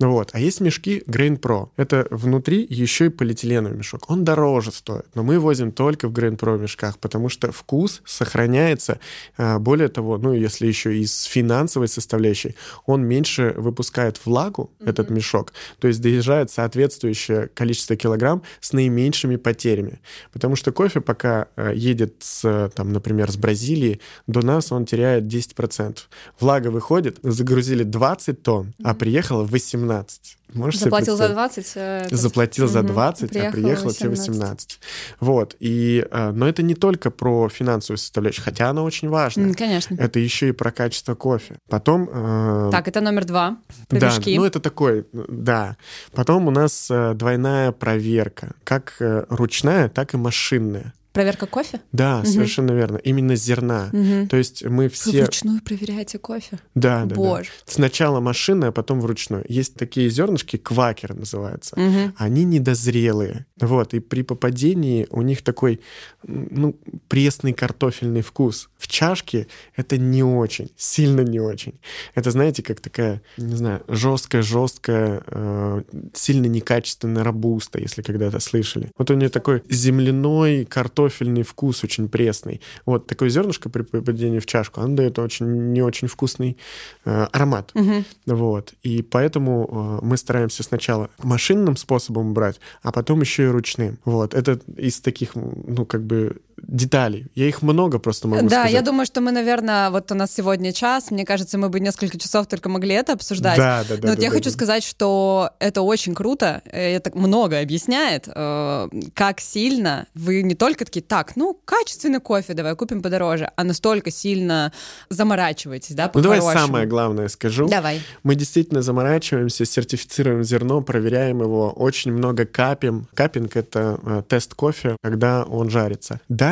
Вот. 0.00 0.30
А 0.32 0.40
есть 0.40 0.60
мешки 0.60 1.02
Grain 1.06 1.38
Pro. 1.38 1.68
Это 1.76 2.06
внутри 2.10 2.66
еще 2.68 3.06
и 3.06 3.08
полиэтиленовый 3.10 3.76
мешок. 3.76 4.10
Он 4.10 4.24
дороже 4.24 4.72
стоит, 4.72 5.06
но 5.14 5.22
мы 5.22 5.38
возим 5.38 5.70
только 5.70 6.08
в 6.08 6.12
Grain 6.12 6.38
Pro 6.38 6.58
мешках, 6.58 6.98
потому 6.98 7.28
что 7.28 7.52
вкус 7.52 8.02
сохраняется. 8.06 8.98
А, 9.36 9.58
более 9.58 9.88
того, 9.88 10.16
ну, 10.16 10.32
если 10.32 10.66
еще 10.66 10.96
и 10.96 11.04
с 11.04 11.24
финансовой 11.24 11.88
составляющей, 11.88 12.56
он 12.86 13.04
меньше 13.04 13.54
выпускает 13.56 14.24
влагу, 14.24 14.70
mm-hmm. 14.78 14.88
этот 14.88 15.10
мешок, 15.10 15.52
то 15.78 15.88
есть 15.88 16.00
доезжает 16.00 16.50
соответствующее 16.50 17.48
количество 17.48 17.94
килограмм 17.94 18.42
с 18.60 18.72
наименьшими 18.72 19.36
потерями. 19.36 20.00
Потому 20.32 20.56
что 20.56 20.72
кофе 20.72 21.00
пока 21.00 21.48
э, 21.56 21.72
едет, 21.74 22.14
с, 22.20 22.70
там, 22.74 22.92
например, 22.92 23.30
с 23.30 23.36
Бразилии, 23.36 24.00
до 24.26 24.40
нас 24.40 24.72
он 24.72 24.86
теряет 24.86 25.24
10%. 25.24 26.05
Влага 26.40 26.68
выходит, 26.68 27.18
загрузили 27.22 27.82
20 27.82 28.42
тонн, 28.42 28.74
а 28.82 28.94
приехало 28.94 29.44
18. 29.44 30.36
Можешь 30.54 30.80
Заплатил 30.80 31.16
за 31.16 31.28
20? 31.28 31.72
Э. 31.74 32.06
Заплатил 32.10 32.68
за 32.68 32.82
20, 32.82 33.30
приехал 33.30 33.48
а 33.48 33.52
приехал 33.52 33.84
18. 33.86 33.98
тебе 33.98 34.10
18. 34.10 34.80
Вот. 35.20 35.56
И, 35.58 36.06
э, 36.08 36.30
но 36.30 36.48
это 36.48 36.62
не 36.62 36.74
только 36.74 37.10
про 37.10 37.48
финансовую 37.48 37.98
составляющую, 37.98 38.44
хотя 38.44 38.70
она 38.70 38.82
очень 38.82 39.08
важна. 39.08 39.52
Конечно. 39.54 39.96
Это 39.98 40.18
еще 40.18 40.48
и 40.48 40.52
про 40.52 40.70
качество 40.70 41.14
кофе. 41.14 41.58
Потом... 41.68 42.08
Э... 42.12 42.68
Так, 42.70 42.86
это 42.88 43.00
номер 43.00 43.24
два. 43.24 43.58
Про 43.88 44.00
да, 44.00 44.12
ну 44.24 44.44
это 44.44 44.60
такой, 44.60 45.06
да. 45.12 45.76
Потом 46.12 46.46
у 46.46 46.50
нас 46.50 46.88
э, 46.90 47.14
двойная 47.14 47.72
проверка. 47.72 48.54
Как 48.64 48.96
ручная, 48.98 49.88
так 49.88 50.14
и 50.14 50.16
машинная. 50.16 50.94
Проверка 51.16 51.46
кофе? 51.46 51.80
Да, 51.92 52.18
угу. 52.18 52.26
совершенно 52.26 52.72
верно. 52.72 52.98
Именно 52.98 53.36
зерна. 53.36 53.88
Угу. 53.90 54.28
То 54.28 54.36
есть 54.36 54.62
мы 54.66 54.90
все... 54.90 55.12
Вы 55.12 55.20
вручную 55.22 55.62
проверяете 55.62 56.18
кофе? 56.18 56.58
Да, 56.74 57.06
да, 57.06 57.14
Боже. 57.14 57.48
да. 57.66 57.72
Сначала 57.72 58.20
машина, 58.20 58.68
а 58.68 58.72
потом 58.72 59.00
вручную. 59.00 59.42
Есть 59.48 59.76
такие 59.76 60.10
зернышки, 60.10 60.58
квакеры 60.58 61.14
называются. 61.14 61.74
Угу. 61.74 62.12
Они 62.18 62.44
недозрелые. 62.44 63.46
Вот, 63.58 63.94
и 63.94 64.00
при 64.00 64.20
попадении 64.20 65.06
у 65.08 65.22
них 65.22 65.40
такой, 65.40 65.80
ну, 66.22 66.78
пресный 67.08 67.54
картофельный 67.54 68.20
вкус. 68.20 68.68
В 68.76 68.86
чашке 68.86 69.46
это 69.74 69.96
не 69.96 70.22
очень, 70.22 70.70
сильно 70.76 71.22
не 71.22 71.40
очень. 71.40 71.80
Это, 72.14 72.30
знаете, 72.30 72.62
как 72.62 72.80
такая, 72.80 73.22
не 73.38 73.56
знаю, 73.56 73.82
жесткая-жесткая, 73.88 75.22
э, 75.26 75.82
сильно 76.12 76.44
некачественная 76.44 77.24
рабуста, 77.24 77.80
если 77.80 78.02
когда-то 78.02 78.38
слышали. 78.38 78.90
Вот 78.98 79.10
у 79.10 79.14
нее 79.14 79.30
такой 79.30 79.62
земляной 79.70 80.66
картофель 80.66 81.05
картофельный 81.06 81.42
вкус 81.42 81.84
очень 81.84 82.08
пресный. 82.08 82.60
Вот 82.84 83.06
такое 83.06 83.28
зернышко 83.28 83.68
при 83.68 83.82
попадении 83.82 84.38
в 84.38 84.46
чашку, 84.46 84.80
оно 84.80 84.96
дает 84.96 85.18
очень 85.18 85.72
не 85.72 85.82
очень 85.82 86.08
вкусный 86.08 86.56
э, 87.04 87.26
аромат. 87.32 87.70
Угу. 87.74 88.04
Вот. 88.26 88.74
И 88.82 89.02
поэтому 89.02 90.00
э, 90.02 90.06
мы 90.06 90.16
стараемся 90.16 90.62
сначала 90.62 91.08
машинным 91.22 91.76
способом 91.76 92.34
брать, 92.34 92.60
а 92.82 92.92
потом 92.92 93.20
еще 93.20 93.44
и 93.44 93.46
ручным. 93.46 93.98
Вот. 94.04 94.34
Это 94.34 94.60
из 94.76 95.00
таких, 95.00 95.34
ну, 95.34 95.86
как 95.86 96.02
бы 96.04 96.36
деталей. 96.58 97.26
Я 97.34 97.48
их 97.48 97.62
много 97.62 97.98
просто 97.98 98.28
могу 98.28 98.42
да, 98.42 98.48
сказать. 98.48 98.72
Да, 98.72 98.78
я 98.78 98.82
думаю, 98.82 99.06
что 99.06 99.20
мы, 99.20 99.30
наверное, 99.30 99.90
вот 99.90 100.10
у 100.10 100.14
нас 100.14 100.32
сегодня 100.34 100.72
час, 100.72 101.10
мне 101.10 101.24
кажется, 101.24 101.58
мы 101.58 101.68
бы 101.68 101.80
несколько 101.80 102.18
часов 102.18 102.46
только 102.46 102.68
могли 102.68 102.94
это 102.94 103.12
обсуждать. 103.12 103.56
Да, 103.56 103.84
да, 103.88 103.96
да. 103.96 104.02
Но 104.02 104.08
вот 104.08 104.18
да, 104.18 104.22
я 104.22 104.30
да, 104.30 104.36
хочу 104.36 104.50
да. 104.50 104.54
сказать, 104.54 104.84
что 104.84 105.50
это 105.58 105.82
очень 105.82 106.14
круто, 106.14 106.62
это 106.64 107.16
много 107.16 107.60
объясняет, 107.60 108.28
э, 108.28 108.88
как 109.14 109.40
сильно 109.40 110.06
вы 110.14 110.42
не 110.42 110.54
только 110.54 110.84
такие, 110.84 111.02
так, 111.02 111.36
ну, 111.36 111.58
качественный 111.64 112.20
кофе 112.20 112.54
давай 112.54 112.74
купим 112.74 113.02
подороже, 113.02 113.50
а 113.56 113.64
настолько 113.64 114.10
сильно 114.10 114.72
заморачиваетесь, 115.10 115.94
да, 115.94 116.10
Ну, 116.12 116.20
давай 116.20 116.40
самое 116.40 116.86
главное 116.86 117.28
скажу. 117.28 117.68
Давай. 117.68 118.00
Мы 118.22 118.34
действительно 118.34 118.82
заморачиваемся, 118.82 119.64
сертифицируем 119.64 120.42
зерно, 120.42 120.80
проверяем 120.80 121.42
его, 121.42 121.70
очень 121.70 122.12
много 122.12 122.44
капим. 122.46 123.08
Капинг— 123.14 123.56
это 123.58 124.00
э, 124.02 124.22
тест 124.28 124.54
кофе, 124.54 124.96
когда 125.02 125.44
он 125.44 125.70
жарится. 125.70 126.20
Далее, 126.28 126.45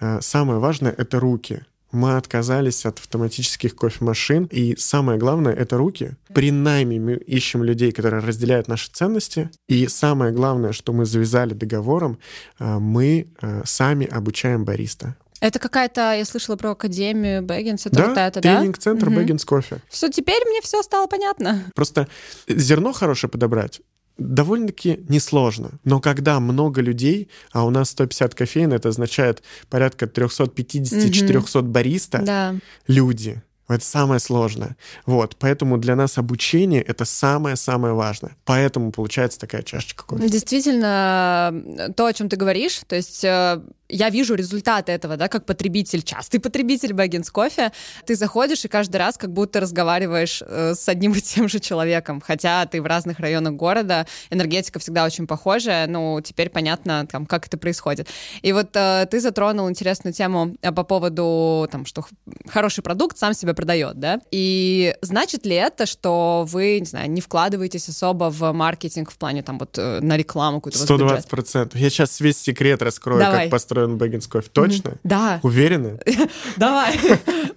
э, 0.00 0.20
самое 0.20 0.58
важное— 0.58 0.94
это 0.98 1.20
руки. 1.20 1.62
Мы 1.92 2.16
отказались 2.16 2.84
от 2.84 2.98
автоматических 2.98 3.74
кофемашин, 3.74 4.44
и 4.44 4.76
самое 4.76 5.18
главное— 5.18 5.52
это 5.54 5.76
руки. 5.76 6.16
При 6.34 6.50
найме 6.50 6.98
мы 6.98 7.14
ищем 7.14 7.62
людей, 7.62 7.92
которые 7.92 8.22
разделяют 8.22 8.68
наши 8.68 8.90
ценности, 8.90 9.50
и 9.68 9.86
самое 9.88 10.32
главное, 10.32 10.72
что 10.72 10.92
мы 10.92 11.06
завязали 11.06 11.54
договором, 11.54 12.18
э, 12.58 12.78
мы 12.78 13.28
э, 13.40 13.62
сами 13.64 14.06
обучаем 14.06 14.64
бариста. 14.64 15.14
Это 15.40 15.58
какая-то, 15.58 16.14
я 16.14 16.24
слышала 16.24 16.56
про 16.56 16.70
академию 16.70 17.42
Бэггинс, 17.42 17.86
это 17.86 17.96
да, 17.96 18.02
какая-то, 18.08 18.40
да? 18.40 18.58
тренинг-центр 18.58 19.08
угу. 19.08 19.16
Бэггинс 19.16 19.44
кофе. 19.44 19.80
Все, 19.88 20.08
теперь 20.08 20.42
мне 20.46 20.60
все 20.62 20.82
стало 20.82 21.06
понятно. 21.06 21.64
Просто 21.74 22.08
зерно 22.48 22.92
хорошее 22.92 23.30
подобрать 23.30 23.80
довольно-таки 24.18 25.04
несложно. 25.08 25.72
Но 25.84 26.00
когда 26.00 26.40
много 26.40 26.80
людей, 26.80 27.28
а 27.52 27.64
у 27.64 27.70
нас 27.70 27.90
150 27.90 28.34
кофеин, 28.34 28.72
это 28.72 28.88
означает 28.88 29.42
порядка 29.68 30.06
350-400 30.06 31.62
бариста, 31.62 32.22
да. 32.22 32.54
люди. 32.86 33.42
Это 33.68 33.84
самое 33.84 34.20
сложное. 34.20 34.76
Вот, 35.06 35.36
поэтому 35.38 35.76
для 35.76 35.96
нас 35.96 36.18
обучение— 36.18 36.82
это 36.86 37.04
самое-самое 37.04 37.94
важное. 37.94 38.36
Поэтому 38.44 38.92
получается 38.92 39.40
такая 39.40 39.62
чашечка 39.62 40.04
кофе. 40.04 40.28
Действительно, 40.28 41.52
то, 41.96 42.06
о 42.06 42.12
чем 42.12 42.28
ты 42.28 42.36
говоришь, 42.36 42.82
то 42.86 42.94
есть 42.94 43.24
э, 43.24 43.60
я 43.88 44.10
вижу 44.10 44.34
результаты 44.34 44.92
этого, 44.92 45.16
да, 45.16 45.28
как 45.28 45.46
потребитель, 45.46 46.02
частый 46.02 46.40
потребитель 46.40 46.92
Бэггинс 46.92 47.30
кофе, 47.30 47.72
ты 48.04 48.16
заходишь 48.16 48.64
и 48.64 48.68
каждый 48.68 48.96
раз 48.96 49.16
как 49.16 49.32
будто 49.32 49.60
разговариваешь 49.60 50.42
э, 50.46 50.74
с 50.74 50.88
одним 50.88 51.12
и 51.12 51.20
тем 51.20 51.48
же 51.48 51.60
человеком, 51.60 52.20
хотя 52.20 52.66
ты 52.66 52.82
в 52.82 52.86
разных 52.86 53.20
районах 53.20 53.54
города, 53.54 54.06
энергетика 54.30 54.78
всегда 54.78 55.04
очень 55.04 55.26
похожая, 55.26 55.86
ну, 55.86 56.20
теперь 56.20 56.50
понятно, 56.50 57.06
там, 57.06 57.26
как 57.26 57.46
это 57.46 57.58
происходит. 57.58 58.08
И 58.42 58.52
вот 58.52 58.70
э, 58.74 59.06
ты 59.10 59.20
затронул 59.20 59.68
интересную 59.70 60.12
тему 60.12 60.56
э, 60.62 60.72
по 60.72 60.82
поводу, 60.82 61.68
там, 61.70 61.86
что 61.86 62.04
хороший 62.48 62.82
продукт 62.82 63.16
сам 63.18 63.34
себя 63.34 63.54
продает, 63.54 63.98
да, 63.98 64.20
и 64.30 64.96
значит 65.00 65.46
ли 65.46 65.54
это, 65.54 65.86
что 65.86 66.44
вы, 66.48 66.80
не 66.80 66.86
знаю, 66.86 67.10
не 67.10 67.20
вкладываетесь 67.20 67.88
особо 67.88 68.30
в 68.30 68.52
маркетинг 68.52 69.10
в 69.10 69.18
плане, 69.18 69.42
там, 69.42 69.58
вот, 69.58 69.78
э, 69.78 70.00
на 70.00 70.16
рекламу 70.16 70.60
какую-то? 70.60 70.78
120 70.78 71.28
процентов. 71.28 71.80
Я 71.80 71.90
сейчас 71.90 72.20
весь 72.20 72.38
секрет 72.38 72.82
раскрою, 72.82 73.20
Давай. 73.20 73.42
как 73.42 73.50
построить 73.50 73.75
построен 73.76 73.98
Бэггинс 73.98 74.26
кофе. 74.26 74.48
Точно? 74.52 74.94
Да. 75.04 75.40
Уверены? 75.42 76.00
Давай. 76.56 76.98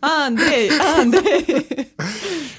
Андрей, 0.02 0.70
Андрей. 0.80 1.90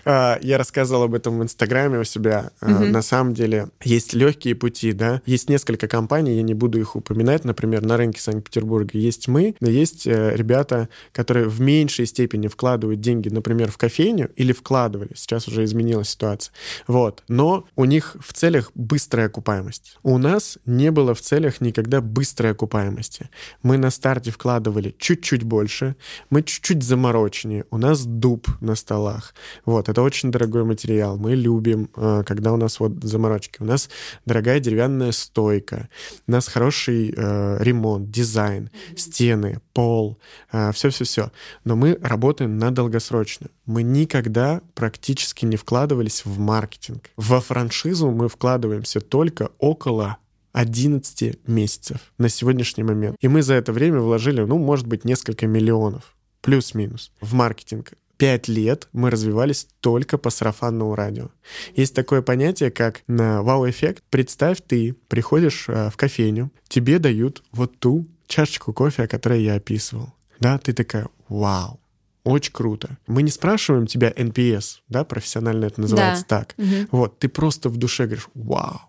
А, 0.05 0.39
я 0.41 0.59
рассказывал 0.59 1.05
об 1.05 1.15
этом 1.15 1.39
в 1.39 1.43
Инстаграме 1.43 1.99
у 1.99 2.05
себя. 2.05 2.51
А, 2.61 2.69
на 2.69 3.03
самом 3.03 3.35
деле 3.35 3.69
есть 3.83 4.15
легкие 4.15 4.55
пути, 4.55 4.93
да. 4.93 5.23
Есть 5.27 5.49
несколько 5.49 5.89
компаний, 5.89 6.37
я 6.37 6.43
не 6.43 6.55
буду 6.55 6.81
их 6.81 6.97
упоминать, 6.97 7.45
например, 7.45 7.83
на 7.85 7.97
рынке 7.97 8.21
Санкт-Петербурга 8.21 8.99
есть 8.99 9.29
мы, 9.29 9.55
но 9.61 9.69
есть 9.69 10.07
э, 10.07 10.35
ребята, 10.35 10.89
которые 11.13 11.47
в 11.49 11.61
меньшей 11.61 12.07
степени 12.07 12.49
вкладывают 12.49 13.01
деньги, 13.01 13.29
например, 13.29 13.71
в 13.71 13.79
кофейню 13.79 14.31
или 14.37 14.53
вкладывали. 14.53 15.11
Сейчас 15.15 15.49
уже 15.49 15.65
изменилась 15.65 16.11
ситуация. 16.11 16.53
Вот. 16.87 17.23
Но 17.29 17.67
у 17.77 17.85
них 17.85 18.17
в 18.21 18.33
целях 18.33 18.71
быстрая 18.75 19.27
окупаемость. 19.27 19.99
У 20.03 20.19
нас 20.19 20.59
не 20.65 20.91
было 20.91 21.15
в 21.15 21.21
целях 21.21 21.61
никогда 21.61 22.01
быстрой 22.01 22.53
окупаемости. 22.53 23.29
Мы 23.63 23.77
на 23.77 23.91
старте 23.91 24.31
вкладывали 24.31 24.95
чуть-чуть 24.99 25.43
больше, 25.43 25.97
мы 26.31 26.43
чуть-чуть 26.43 26.83
замороченнее, 26.83 27.65
у 27.71 27.79
нас 27.79 28.05
дуб 28.05 28.49
на 28.61 28.75
столах. 28.75 29.35
Вот, 29.65 29.89
это 29.89 30.03
очень 30.03 30.31
дорогой 30.31 30.65
материал. 30.65 31.17
Мы 31.17 31.35
любим, 31.35 31.91
э, 31.97 32.23
когда 32.27 32.53
у 32.53 32.57
нас 32.57 32.81
вот 32.81 33.03
заморочки. 33.03 33.59
У 33.61 33.65
нас 33.65 33.89
дорогая 34.27 34.61
деревянная 34.61 35.13
стойка, 35.13 35.89
у 36.27 36.33
нас 36.33 36.49
хороший 36.49 37.13
э, 37.17 37.59
ремонт, 37.61 38.11
дизайн, 38.11 38.71
стены, 38.97 39.61
пол, 39.73 40.19
э, 40.53 40.73
все-все-все. 40.73 41.31
Но 41.65 41.77
мы 41.77 41.99
работаем 42.01 42.59
на 42.59 42.71
долгосрочно. 42.71 43.49
Мы 43.67 43.83
никогда 43.83 44.61
практически 44.75 45.45
не 45.45 45.57
вкладывались 45.57 46.25
в 46.25 46.39
маркетинг. 46.39 47.11
Во 47.17 47.41
франшизу 47.41 48.11
мы 48.11 48.29
вкладываемся 48.29 49.01
только 49.01 49.51
около 49.59 50.19
11 50.53 51.49
месяцев 51.49 52.13
на 52.19 52.29
сегодняшний 52.29 52.85
момент. 52.85 53.17
И 53.21 53.29
мы 53.29 53.43
за 53.43 53.55
это 53.55 53.73
время 53.73 54.01
вложили, 54.01 54.43
ну, 54.43 54.59
может 54.59 54.87
быть, 54.87 55.05
несколько 55.05 55.47
миллионов, 55.47 56.17
плюс-минус, 56.41 57.13
в 57.21 57.35
маркетинг. 57.35 57.93
Пять 58.17 58.49
лет 58.49 58.89
мы 58.93 59.09
развивались 59.09 59.67
только 59.81 60.19
по 60.19 60.29
сарафанному 60.29 60.95
радио. 60.95 61.31
Есть 61.75 61.95
такое 61.95 62.21
понятие, 62.21 62.71
как 62.71 63.03
на 63.07 63.43
вау-эффект. 63.43 64.05
Представь, 64.11 64.59
ты 64.67 64.95
приходишь 65.09 65.67
э, 65.69 65.89
в 65.89 65.97
кофейню, 65.97 66.53
тебе 66.69 66.99
дают 66.99 67.43
вот 67.53 67.79
ту 67.79 68.07
чашечку 68.27 68.75
кофе, 68.75 69.05
о 69.05 69.09
которой 69.09 69.43
я 69.43 69.55
описывал. 69.55 70.13
Да, 70.39 70.59
ты 70.59 70.75
такая, 70.75 71.09
вау, 71.29 71.81
очень 72.25 72.53
круто. 72.53 72.99
Мы 73.07 73.23
не 73.23 73.31
спрашиваем 73.31 73.87
тебя 73.87 74.11
NPS, 74.11 74.81
да, 74.89 75.05
профессионально 75.05 75.67
это 75.67 75.81
называется 75.81 76.25
да. 76.29 76.39
так. 76.41 76.55
Угу. 76.59 76.89
Вот, 76.91 77.19
ты 77.19 77.29
просто 77.29 77.71
в 77.71 77.79
душе 77.79 78.05
говоришь, 78.05 78.29
вау, 78.35 78.81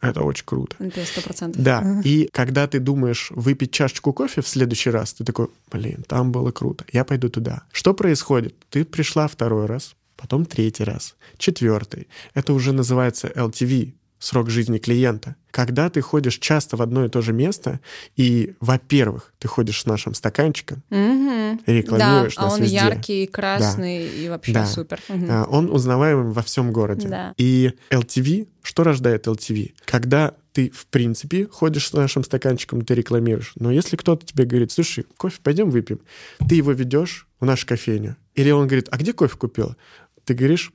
Это 0.00 0.22
очень 0.22 0.44
круто. 0.46 0.76
Это 0.78 1.04
сто 1.04 1.20
процентов. 1.20 1.62
Да, 1.62 2.00
и 2.04 2.28
когда 2.32 2.66
ты 2.66 2.80
думаешь 2.80 3.30
выпить 3.30 3.72
чашечку 3.72 4.12
кофе 4.12 4.40
в 4.40 4.48
следующий 4.48 4.90
раз, 4.90 5.12
ты 5.12 5.24
такой, 5.24 5.48
блин, 5.70 6.04
там 6.08 6.32
было 6.32 6.50
круто, 6.52 6.84
я 6.92 7.04
пойду 7.04 7.28
туда. 7.28 7.64
Что 7.70 7.92
происходит? 7.92 8.54
Ты 8.70 8.84
пришла 8.84 9.28
второй 9.28 9.66
раз, 9.66 9.94
потом 10.16 10.46
третий 10.46 10.84
раз, 10.84 11.16
четвертый. 11.36 12.08
Это 12.34 12.54
уже 12.54 12.72
называется 12.72 13.28
LTV, 13.28 13.92
срок 14.20 14.50
жизни 14.50 14.78
клиента. 14.78 15.34
Когда 15.50 15.90
ты 15.90 16.00
ходишь 16.02 16.38
часто 16.38 16.76
в 16.76 16.82
одно 16.82 17.04
и 17.04 17.08
то 17.08 17.22
же 17.22 17.32
место, 17.32 17.80
и, 18.16 18.54
во-первых, 18.60 19.32
ты 19.40 19.48
ходишь 19.48 19.80
с 19.80 19.86
нашим 19.86 20.14
стаканчиком, 20.14 20.82
Мгм. 20.90 21.60
рекламируешь 21.66 22.36
да, 22.36 22.42
а 22.42 22.44
нас 22.44 22.52
он 22.54 22.62
везде. 22.62 22.76
яркий, 22.76 23.26
красный 23.26 24.06
и 24.08 24.28
вообще 24.28 24.52
Да. 24.52 24.66
супер. 24.66 25.00
А, 25.08 25.44
Он 25.48 25.70
узнаваем 25.70 26.30
во 26.32 26.42
всем 26.42 26.70
городе. 26.72 27.08
Да. 27.08 27.34
И 27.38 27.72
LTV, 27.90 28.46
что 28.62 28.84
рождает 28.84 29.26
LTV? 29.26 29.72
Когда 29.86 30.34
ты, 30.52 30.70
в 30.70 30.86
принципе, 30.86 31.46
ходишь 31.46 31.88
с 31.88 31.92
нашим 31.94 32.22
стаканчиком, 32.22 32.82
ты 32.84 32.94
рекламируешь. 32.94 33.52
Но 33.56 33.70
если 33.72 33.96
кто-то 33.96 34.26
тебе 34.26 34.44
говорит, 34.44 34.70
слушай, 34.70 35.04
кофе 35.16 35.38
пойдем 35.42 35.70
выпьем, 35.70 36.00
ты 36.48 36.56
его 36.56 36.72
ведешь 36.72 37.26
в 37.40 37.44
нашу 37.46 37.66
кофейню. 37.66 38.16
Или 38.34 38.50
он 38.50 38.66
говорит, 38.66 38.88
а 38.90 38.98
где 38.98 39.12
кофе 39.12 39.36
купила? 39.36 39.76
Ты 40.24 40.34
говоришь 40.34 40.72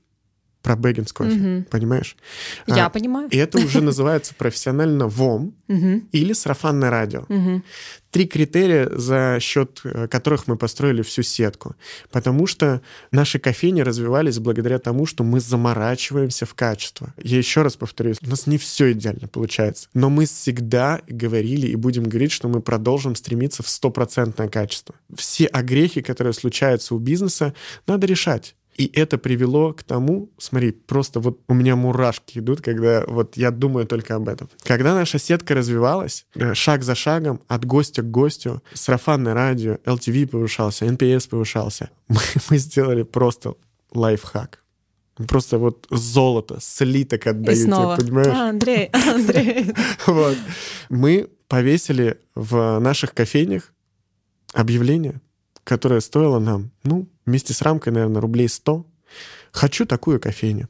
про 0.65 0.75
Бэггинс 0.75 1.13
кофе, 1.13 1.35
Мгм. 1.35 1.63
понимаешь? 1.69 2.17
Я 2.65 2.87
А, 2.87 2.89
понимаю. 2.89 3.29
И 3.29 3.37
это 3.37 3.59
уже 3.59 3.81
называется 3.81 4.33
профессионально 4.35 5.07
ВОМ 5.07 5.53
или 6.11 6.33
сарафанное 6.33 6.89
радио. 6.89 7.25
Три 8.09 8.25
критерия, 8.27 8.89
за 8.95 9.37
счет 9.41 9.81
э, 9.83 10.07
которых 10.07 10.47
мы 10.47 10.55
построили 10.57 11.01
всю 11.01 11.21
сетку. 11.21 11.75
Потому 12.11 12.47
что 12.47 12.81
наши 13.11 13.39
кофейни 13.39 13.81
развивались 13.81 14.39
благодаря 14.39 14.79
тому, 14.79 15.05
что 15.05 15.25
мы 15.25 15.41
заморачиваемся 15.41 16.45
в 16.45 16.53
качество. 16.53 17.13
Я 17.21 17.37
еще 17.37 17.61
раз 17.61 17.75
повторюсь, 17.75 18.17
у 18.25 18.29
нас 18.29 18.47
не 18.47 18.57
все 18.57 18.93
идеально 18.93 19.27
получается. 19.27 19.89
Но 19.93 20.09
мы 20.09 20.25
всегда 20.27 21.01
говорили 21.09 21.67
и 21.67 21.75
будем 21.75 22.03
говорить, 22.05 22.31
что 22.31 22.47
мы 22.47 22.61
продолжим 22.61 23.15
стремиться 23.15 23.63
в 23.63 23.67
стопроцентное 23.67 24.47
качество. 24.47 24.95
Все 25.13 25.45
огрехи, 25.47 26.01
которые 26.01 26.31
случаются 26.33 26.95
у 26.95 26.99
бизнеса, 26.99 27.53
надо 27.85 28.07
решать. 28.07 28.55
И 28.75 28.91
это 28.93 29.17
привело 29.17 29.73
к 29.73 29.83
тому, 29.83 30.29
смотри, 30.37 30.71
просто 30.71 31.21
вот 31.21 31.39
у 31.47 31.53
меня 31.53 31.75
мурашки 31.77 32.39
идут, 32.39 32.61
когда 32.61 33.05
вот 33.07 33.37
я 33.37 33.51
думаю 33.51 33.87
только 33.87 34.15
об 34.15 34.27
этом. 34.27 34.49
Когда 34.63 34.93
наша 34.93 35.17
сетка 35.17 35.55
развивалась, 35.55 36.25
э, 36.35 36.53
шаг 36.53 36.83
за 36.83 36.93
шагом, 36.93 37.39
от 37.47 37.65
гостя 37.65 38.01
к 38.01 38.11
гостю, 38.11 38.61
сарафанное 38.73 39.33
радио, 39.33 39.77
LTV 39.85 40.27
повышался, 40.27 40.85
NPS 40.85 41.29
повышался, 41.29 41.89
мы, 42.09 42.19
мы 42.49 42.57
сделали 42.57 43.03
просто 43.03 43.55
лайфхак. 43.93 44.61
Просто 45.27 45.57
вот 45.57 45.87
золото, 45.89 46.57
слиток 46.59 47.25
И 47.25 47.29
отдаю 47.29 47.65
снова. 47.65 47.95
тебе, 47.95 48.07
понимаешь? 48.07 48.27
А, 48.27 48.49
Андрей, 48.49 48.89
Андрей. 48.93 49.73
Вот. 50.05 50.37
Мы 50.89 51.29
повесили 51.47 52.19
в 52.35 52.79
наших 52.79 53.13
кофейнях 53.13 53.73
объявление, 54.53 55.21
которое 55.63 56.01
стоило 56.01 56.39
нам, 56.39 56.71
ну, 56.83 57.07
вместе 57.25 57.53
с 57.53 57.61
рамкой, 57.61 57.93
наверное, 57.93 58.21
рублей 58.21 58.49
100. 58.49 58.85
Хочу 59.51 59.85
такую 59.85 60.19
кофейню. 60.19 60.69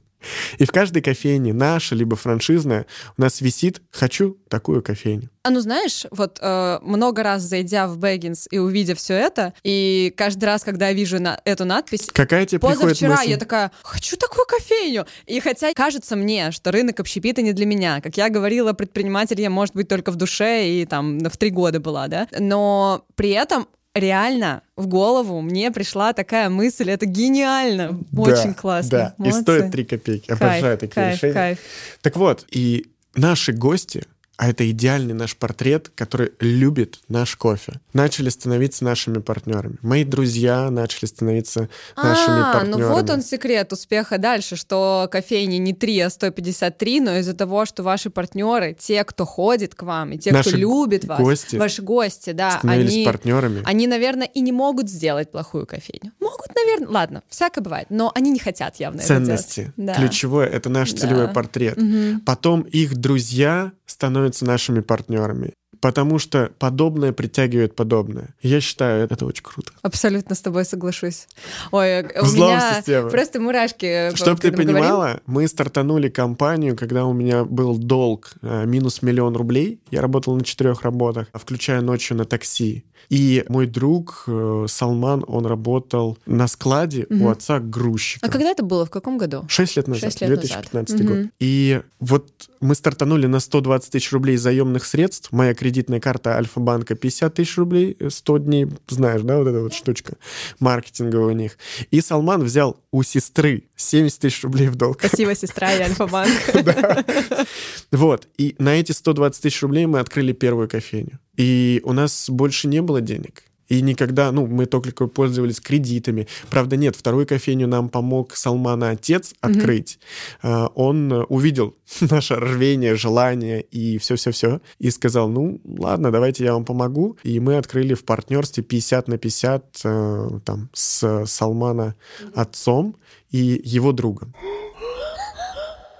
И 0.58 0.66
в 0.66 0.72
каждой 0.72 1.02
кофейне, 1.02 1.54
наша 1.54 1.96
либо 1.96 2.16
франшизная, 2.16 2.86
у 3.18 3.22
нас 3.22 3.42
висит 3.42 3.82
«хочу 3.92 4.38
такую 4.50 4.82
кофейню». 4.82 5.30
А 5.44 5.52
ну 5.52 5.60
знаешь, 5.60 6.06
вот 6.12 6.40
э, 6.42 6.80
много 6.82 7.24
раз 7.24 7.44
зайдя 7.44 7.88
в 7.88 7.98
Бэггинс 7.98 8.48
и 8.50 8.58
увидев 8.58 8.98
все 8.98 9.14
это, 9.14 9.54
и 9.64 10.14
каждый 10.18 10.46
раз, 10.46 10.64
когда 10.64 10.88
я 10.90 10.94
вижу 10.94 11.22
на, 11.22 11.40
эту 11.46 11.66
надпись, 11.66 12.08
Какая 12.12 12.46
тебе 12.46 12.60
Позавчера 12.60 13.18
мысль? 13.18 13.30
я 13.30 13.38
такая, 13.38 13.72
хочу 13.84 14.18
такую 14.18 14.46
кофейню. 14.48 15.06
И 15.26 15.40
хотя 15.40 15.74
кажется 15.74 16.16
мне, 16.16 16.52
что 16.52 16.72
рынок 16.72 17.00
общепита 17.00 17.42
не 17.42 17.54
для 17.54 17.66
меня. 17.66 18.02
Как 18.02 18.18
я 18.18 18.30
говорила, 18.30 18.74
предприниматель 18.74 19.40
я, 19.40 19.50
может 19.50 19.76
быть, 19.76 19.88
только 19.88 20.12
в 20.12 20.16
душе 20.16 20.68
и 20.68 20.86
там 20.86 21.20
в 21.20 21.38
три 21.38 21.52
года 21.52 21.80
была, 21.80 22.08
да? 22.08 22.28
Но 22.40 23.06
при 23.16 23.30
этом 23.32 23.68
реально 23.96 24.62
в 24.76 24.88
голову 24.88 25.42
мне 25.42 25.72
пришла 25.72 26.14
такая 26.14 26.50
мысль, 26.50 26.92
это 26.92 27.06
гениально, 27.06 27.98
Да, 28.12 28.22
очень 28.22 28.54
классно. 28.54 28.90
Да, 28.92 29.16
и 29.18 29.22
Молодцы. 29.30 29.42
стоит 29.42 29.72
3 29.72 29.86
копейки. 29.86 30.32
Обожаю 30.32 30.62
Кайф, 30.62 30.80
такие 30.80 30.94
кайф, 30.94 31.16
решения. 31.16 31.34
кайф. 31.34 31.60
Так 32.02 32.18
вот, 32.18 32.46
и 32.52 32.86
наши 33.16 33.54
гости, 33.54 34.04
а 34.38 34.50
это 34.50 34.70
идеальный 34.70 35.14
наш 35.14 35.36
портрет, 35.36 35.90
который 35.96 36.32
любит 36.40 37.00
наш 37.08 37.36
кофе, 37.36 37.80
начали 37.94 38.30
становиться 38.30 38.84
нашими 38.84 39.20
партнерами. 39.20 39.78
Мои 39.82 40.04
друзья 40.04 40.70
начали 40.70 41.06
становиться 41.06 41.70
нашими 41.96 42.50
а, 42.50 42.54
партнерами. 42.54 42.82
ну 42.82 42.90
вот 42.94 43.10
он 43.10 43.22
секрет 43.22 43.72
успеха 43.72 44.18
дальше, 44.18 44.56
что 44.56 45.08
кофейни 45.12 45.56
не 45.56 45.74
3, 45.74 46.00
а 46.02 46.10
153, 46.10 47.00
но 47.02 47.18
из-за 47.18 47.34
того, 47.34 47.66
что 47.66 47.84
ваши 47.84 48.10
партнеры, 48.10 48.76
те, 48.78 49.04
кто 49.04 49.26
ходит 49.26 49.76
к 49.76 49.84
вам, 49.84 50.12
и 50.12 50.18
те, 50.18 50.32
Наши 50.32 50.50
кто 50.50 50.58
любит 50.58 51.06
вас, 51.06 51.20
гости 51.20 51.56
ваши 51.56 51.82
гости, 51.82 52.32
да, 52.32 52.60
они, 52.64 53.06
партнерами. 53.06 53.62
они, 53.66 53.88
наверное, 53.88 54.28
и 54.28 54.42
не 54.42 54.52
могут 54.52 54.90
сделать 54.90 55.32
плохую 55.32 55.66
кофейню. 55.66 56.12
Могут, 56.20 56.54
наверное, 56.56 56.90
ладно, 56.90 57.24
всякое 57.30 57.62
бывает, 57.62 57.88
но 57.90 58.12
они 58.14 58.32
не 58.32 58.40
хотят 58.40 58.76
явно 58.78 58.98
это 58.98 59.08
Ценности. 59.08 59.60
делать. 59.62 59.74
Да. 59.78 59.94
Ключевое— 59.96 60.48
это 60.52 60.70
наш 60.70 60.92
Да. 60.92 60.98
целевой 61.00 61.28
портрет. 61.30 61.78
Мгм. 61.78 62.22
Потом 62.22 62.62
их 62.64 62.96
друзья 62.98 63.72
становятся 63.86 64.25
нашими 64.42 64.82
партнерами. 64.82 65.54
Потому 65.82 66.20
что 66.20 66.52
подобное 66.60 67.12
притягивает 67.14 67.76
подобное. 67.76 68.36
Я 68.42 68.62
считаю, 68.62 69.06
это 69.10 69.26
очень 69.26 69.44
круто. 69.44 69.72
Абсолютно 69.82 70.36
с 70.36 70.42
тобой 70.42 70.66
соглашусь. 70.66 71.28
Ой, 71.72 72.02
у 72.04 72.26
Взлом 72.26 72.50
меня 72.50 72.74
системы. 72.78 73.10
просто 73.10 73.40
мурашки. 73.40 74.16
Чтобы 74.16 74.40
ты 74.40 74.52
мы 74.52 74.58
говорим. 74.64 74.74
понимала, 74.76 75.22
мы 75.26 75.48
стартанули 75.48 76.10
компанию, 76.10 76.76
когда 76.76 77.06
у 77.06 77.14
меня 77.14 77.44
был 77.46 77.78
долг 77.78 78.34
э, 78.42 78.66
минус 78.66 79.02
миллион 79.02 79.36
рублей. 79.36 79.80
Я 79.92 80.02
работал 80.02 80.36
на 80.36 80.44
четырех 80.44 80.82
работах, 80.84 81.28
включая 81.34 81.82
ночью 81.82 82.18
на 82.18 82.26
такси. 82.26 82.86
И 83.10 83.44
мой 83.50 83.68
друг 83.68 84.24
э, 84.28 84.66
Салман, 84.68 85.24
он 85.28 85.46
работал 85.46 86.18
на 86.26 86.48
складе 86.48 87.06
у 87.10 87.30
отца 87.30 87.60
грузчика. 87.60 88.26
А 88.26 88.30
когда 88.32 88.50
это 88.50 88.64
было? 88.64 88.86
В 88.86 88.90
каком 88.90 89.18
году? 89.18 89.46
Шесть 89.48 89.76
лет 89.78 89.88
назад, 89.88 90.12
Шесть 90.12 90.22
лет 90.22 90.30
2015 90.40 91.00
назад. 91.00 91.16
год. 91.24 91.32
И 91.40 91.82
вот 92.00 92.32
мы 92.62 92.74
стартанули 92.74 93.28
на 93.28 93.40
120 93.40 93.92
тысяч 93.92 94.12
рублей 94.12 94.38
заемных 94.38 94.86
средств. 94.86 95.32
Моя 95.32 95.54
кредитная 95.76 96.00
карта 96.00 96.38
Альфа-банка 96.38 96.96
50 96.96 97.34
тысяч 97.34 97.58
рублей, 97.58 97.98
э, 98.00 98.10
100 98.10 98.38
дней, 98.38 98.68
знаешь, 98.88 99.22
да, 99.24 99.38
вот 99.38 99.48
эта 99.48 99.60
вот 99.60 99.74
штучка 99.74 100.16
маркетинговая 100.60 101.34
у 101.34 101.38
них. 101.38 101.58
И 101.92 102.00
Салман 102.00 102.44
взял 102.44 102.80
у 102.92 103.04
сестры 103.04 103.64
70 103.76 104.22
тысяч 104.22 104.44
рублей 104.44 104.70
в 104.70 104.76
долг. 104.76 105.00
Спасибо, 105.04 105.36
сестра 105.36 105.74
и 105.74 105.82
Альфа-банк. 105.82 106.32
Вот. 107.92 108.28
И 108.38 108.56
на 108.60 108.76
эти 108.76 108.92
120 108.92 109.42
тысяч 109.42 109.62
рублей 109.62 109.86
мы 109.86 110.00
открыли 110.00 110.34
первую 110.34 110.68
кофейню. 110.68 111.20
И 111.38 111.82
у 111.84 111.94
нас 111.94 112.30
больше 112.30 112.68
не 112.68 112.82
было 112.82 113.02
денег. 113.02 113.44
И 113.68 113.82
никогда, 113.82 114.32
ну, 114.32 114.46
мы 114.48 114.66
только 114.66 115.08
пользовались 115.08 115.60
кредитами. 115.60 116.28
Правда, 116.50 116.78
нет, 116.78 116.96
вторую 116.96 117.26
кофейню 117.26 117.68
нам 117.68 117.90
помог 117.90 118.36
Салмана 118.36 118.92
отец 118.92 119.34
открыть. 119.42 120.00
А, 120.42 120.68
Он 120.76 121.12
э, 121.12 121.24
увидел 121.24 121.76
наше 122.02 122.36
рвение, 122.36 122.96
желание 122.96 123.62
и 123.62 123.98
все-все-все. 123.98 124.62
И 124.80 124.92
сказал, 124.92 125.30
ну, 125.30 125.60
ладно, 125.66 126.12
давайте 126.12 126.44
я 126.44 126.54
вам 126.54 126.66
помогу. 126.66 127.18
И 127.24 127.40
мы 127.40 127.58
открыли 127.58 127.94
в 127.94 128.06
партнерстве 128.06 128.64
50 128.64 129.08
на 129.08 129.18
50 129.18 129.82
э, 129.84 130.30
там, 130.44 130.70
с 130.74 131.26
Салмана 131.26 131.96
отцом 132.34 132.96
и 133.32 133.62
его 133.64 133.92
другом. 133.92 134.34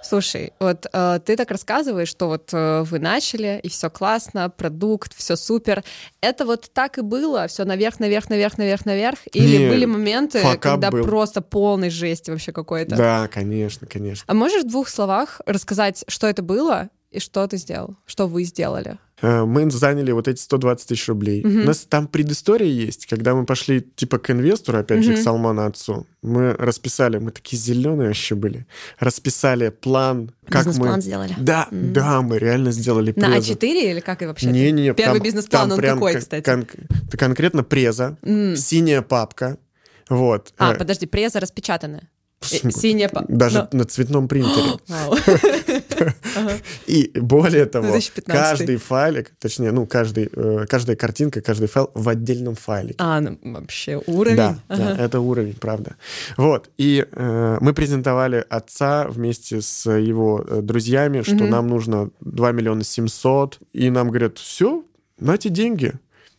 Слушай, 0.08 0.52
вот 0.60 0.86
э, 0.92 1.20
ты 1.24 1.36
так 1.36 1.50
рассказываешь, 1.50 2.08
что 2.08 2.28
вот 2.28 2.50
э, 2.52 2.82
вы 2.82 3.00
начали, 3.00 3.58
и 3.62 3.68
все 3.68 3.90
классно, 3.90 4.48
продукт, 4.48 5.12
все 5.16 5.34
супер. 5.34 5.82
Это 6.20 6.44
вот 6.46 6.70
так 6.72 6.98
и 6.98 7.00
было, 7.00 7.48
все 7.48 7.64
наверх, 7.64 7.98
наверх, 7.98 8.30
наверх, 8.30 8.56
наверх, 8.56 8.86
наверх. 8.86 9.18
Или 9.32 9.56
Не, 9.56 9.68
были 9.68 9.84
моменты, 9.84 10.42
когда 10.60 10.92
был. 10.92 11.04
просто 11.04 11.40
полный 11.42 11.90
жесть 11.90 12.28
вообще 12.28 12.52
какой-то. 12.52 12.94
Да, 12.94 13.28
конечно, 13.28 13.88
конечно. 13.88 14.24
А 14.28 14.34
можешь 14.34 14.62
в 14.62 14.68
двух 14.68 14.88
словах 14.88 15.40
рассказать, 15.44 16.04
что 16.06 16.28
это 16.28 16.42
было 16.42 16.88
и 17.10 17.18
что 17.20 17.46
ты 17.46 17.56
сделал, 17.56 17.96
что 18.06 18.26
вы 18.26 18.44
сделали? 18.44 18.98
Э, 19.22 19.44
мы 19.44 19.70
заняли 19.70 20.12
вот 20.12 20.28
эти 20.28 20.38
120 20.40 20.88
тысяч 20.88 21.08
рублей. 21.08 21.42
Мгм. 21.42 21.62
У 21.62 21.64
нас 21.64 21.86
там 21.88 22.06
предыстория 22.06 22.68
есть, 22.68 23.06
когда 23.06 23.34
мы 23.34 23.46
пошли 23.46 23.80
типа 23.80 24.18
к 24.18 24.30
инвестору, 24.30 24.78
опять 24.78 25.02
же, 25.04 25.14
к. 25.14 25.18
Салману 25.18 25.64
отцу. 25.64 26.06
Мы 26.22 26.52
расписали, 26.52 27.18
мы 27.18 27.30
такие 27.30 27.56
зеленые 27.56 28.08
вообще 28.08 28.34
были, 28.34 28.66
расписали 28.98 29.70
план, 29.70 30.32
как 30.48 30.66
Бизнес-план 30.66 30.96
мы... 30.96 31.00
сделали. 31.00 31.34
Да, 31.38 31.68
Мгм. 31.70 31.92
да, 31.94 32.20
мы 32.20 32.38
реально 32.38 32.72
сделали 32.72 33.12
На 33.16 33.28
презу. 33.30 33.54
А4 33.54 33.90
или 33.92 34.00
как 34.00 34.20
и 34.22 34.26
вообще? 34.26 34.48
Не, 34.50 34.70
не, 34.72 34.92
Первый 34.92 35.14
там- 35.18 35.22
бизнес-план, 35.24 35.62
там 35.62 35.72
он 35.72 35.78
прям 35.78 35.96
какой, 35.98 36.12
кон- 36.12 36.20
кстати? 36.20 36.44
кон- 36.44 36.66
это 37.08 37.16
конкретно 37.16 37.64
преза, 37.64 38.18
М. 38.22 38.54
синяя 38.56 39.00
папка. 39.00 39.56
Вот. 40.10 40.52
А, 40.58 40.74
Э, 40.74 40.76
подожди, 40.78 41.06
преза 41.06 41.40
распечатанная. 41.40 42.08
Синяя... 42.40 43.10
Даже 43.28 43.68
Ну, 43.72 43.78
на 43.78 43.84
цветном 43.84 44.28
принтере. 44.28 44.78
И 46.86 47.10
более 47.14 47.66
того, 47.66 47.88
2015. 47.88 48.42
каждый 48.42 48.76
файлик, 48.76 49.32
точнее, 49.38 49.72
ну, 49.72 49.86
каждый, 49.86 50.28
э, 50.32 50.66
каждая 50.68 50.96
картинка, 50.96 51.40
каждый 51.40 51.68
файл 51.68 51.90
в 51.94 52.08
отдельном 52.08 52.54
файлике. 52.54 52.96
А, 52.98 53.20
ну 53.20 53.38
вообще 53.42 54.00
уровень. 54.06 54.36
Да, 54.36 54.58
Ага. 54.68 54.94
да, 54.96 55.04
это 55.04 55.20
уровень, 55.20 55.54
правда. 55.54 55.96
Вот, 56.36 56.70
и 56.76 57.06
э, 57.10 57.58
мы 57.60 57.72
презентовали 57.72 58.44
отца 58.48 59.06
вместе 59.08 59.60
с 59.62 59.90
его 59.90 60.44
э, 60.46 60.60
друзьями, 60.60 61.22
что 61.22 61.46
нам 61.46 61.68
нужно 61.68 62.10
2 62.20 62.52
миллиона 62.52 62.84
700, 62.84 63.58
и 63.72 63.90
нам 63.90 64.08
говорят, 64.08 64.38
все, 64.38 64.84
нате 65.18 65.48
деньги. 65.48 65.94